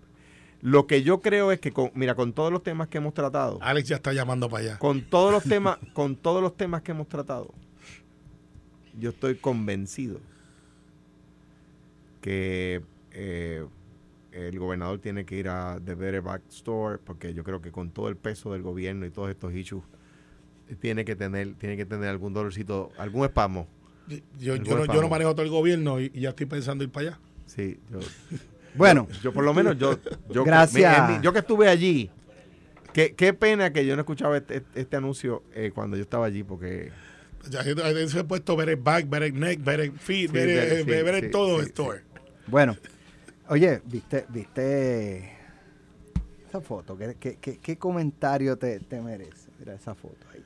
[0.60, 3.58] Lo que yo creo es que, con, mira, con todos los temas que hemos tratado,
[3.60, 4.78] Alex ya está llamando para allá.
[4.78, 7.52] con todos los temas, con todos los temas que hemos tratado,
[8.98, 10.20] yo estoy convencido
[12.20, 12.82] que
[13.12, 13.66] eh,
[14.32, 17.90] el gobernador tiene que ir a The Better Back Store, porque yo creo que con
[17.90, 19.82] todo el peso del gobierno y todos estos issues,
[20.80, 23.66] tiene que tener, tiene que tener algún dolorcito, algún espasmo
[24.38, 27.20] Yo, no, yo manejo todo el gobierno y, y ya estoy pensando ir para allá.
[27.46, 27.98] Sí, yo,
[28.74, 29.98] Bueno, yo por lo menos, yo,
[30.30, 31.08] yo, Gracias.
[31.18, 32.10] mi- yo que estuve allí,
[32.94, 36.42] qué, qué pena que yo no escuchaba este, este anuncio eh, cuando yo estaba allí,
[36.42, 36.90] porque
[37.50, 37.62] Ya
[38.08, 41.20] se ha puesto ver el back, ver el neck, ver el feet, Sí, ver- sí,
[41.20, 41.94] sí, todo esto.
[42.46, 42.76] bueno.
[43.48, 45.30] Oye, viste, viste
[46.48, 46.96] esa foto.
[46.96, 49.50] ¿Qué, qué, qué- qué comentario te, te merece?
[49.58, 50.44] Mira esa foto ahí.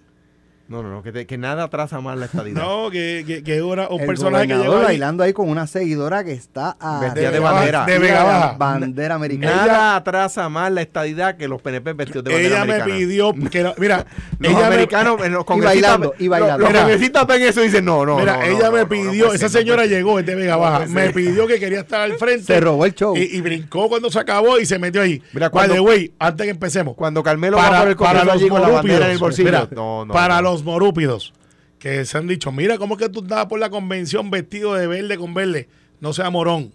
[0.69, 2.61] No, no, no, que, te- que nada atrasa más la estadidad.
[2.61, 6.25] No, que, que, que ahora un El personaje que ahí, bailando ahí con una seguidora
[6.25, 7.85] que está a Vestida de bandera.
[7.85, 8.55] De Vega Baja.
[8.59, 9.55] bandera americana.
[9.67, 12.99] Nada atrasa más la estadidad que los PNP vestidos de bandera ella me americana.
[12.99, 14.07] pidió que la- mira,
[14.41, 16.59] Los ella me, americanos, en los congresistas- bailando, y bailando.
[16.59, 16.81] Los, los Mira.
[16.83, 19.87] congresistas ven eso y dicen, no, no, mira, no, ella no, me pidió, esa señora
[19.87, 22.45] llegó, es de Vega Baja, me pidió que quería estar al frente.
[22.45, 23.17] Se robó el show.
[23.17, 25.23] Y, y brincó cuando se acabó y se metió ahí.
[25.33, 26.95] Mira, cuando- way, antes que empecemos.
[26.97, 29.49] Cuando Carmelo va por el Congreso allí con la bandera en el bolsillo.
[29.49, 30.56] mira, no, no, para no.
[30.65, 31.33] Morúpidos
[31.79, 34.87] que se han dicho, mira cómo es que tú andabas por la convención vestido de
[34.87, 35.69] verde con verde,
[36.01, 36.73] no sea morón.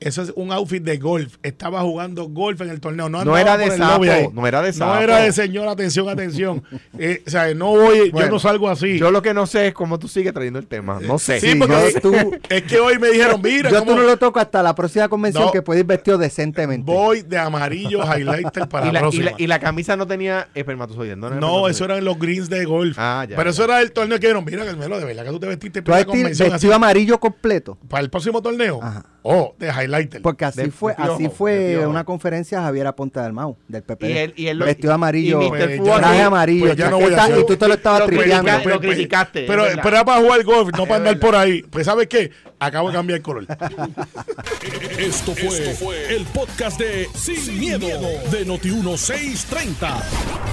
[0.00, 1.36] Eso es un outfit de golf.
[1.42, 3.08] Estaba jugando golf en el torneo.
[3.08, 4.98] No, No era de sapo, no era de No sapo.
[5.00, 6.62] era de señor, atención, atención.
[6.98, 8.98] Eh, o sea, no voy, yo no salgo así.
[8.98, 11.00] Yo lo que no sé es cómo tú sigues trayendo el tema.
[11.00, 11.40] No sé.
[11.40, 14.02] sí, Sí, porque yo- tú- es que hoy me dijeron, mira, Yo cómo tú no
[14.04, 15.50] lo toco hasta la próxima convención No.
[15.52, 16.90] que puedes ir vestido decentemente.
[16.90, 19.24] voy de amarillo highlighter para y, la, la, y, próxima.
[19.32, 21.16] la, y la camisa no tenía espermatozoides.
[21.16, 21.76] No, era No, espermatozoides.
[21.76, 22.96] eso eran los greens de golf.
[22.98, 23.54] Ah, ya, Pero ya.
[23.54, 25.98] eso era el torneo que dijeron, mira, Carmelo, de verdad que tú te vestiste para
[26.00, 26.52] la convención así.
[26.52, 27.76] vestido amarillo completo.
[27.88, 28.80] Para el próximo torneo.
[28.82, 29.04] Ajá.
[29.26, 30.20] Oh, de highlighter.
[30.20, 33.82] Porque así De- fue, de piojo, así fue una conferencia Javier Aponte del Mau, del
[33.82, 34.10] PP.
[34.10, 35.48] Y él- y él lo- vestido de amarillo, y.
[35.48, 38.50] Pues, traje amarillo, pues ya no voy a y tú te lo estabas tripeando.
[38.52, 41.62] critica- lo criticaste, Pero, pero era para jugar golf, no para andar por ahí.
[41.62, 42.30] Pues, ¿sabes qué?
[42.58, 43.46] Acabo de cambiar el color.
[44.98, 47.86] Esto fue, el podcast de Sin, miedo,
[48.30, 50.02] de Noti1630.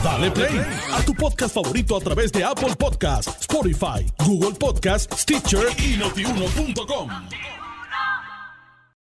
[0.04, 0.62] Dale play
[0.94, 7.10] a tu podcast favorito a través de Apple Podcasts, Spotify, Google Podcasts, Stitcher y notiuno.com.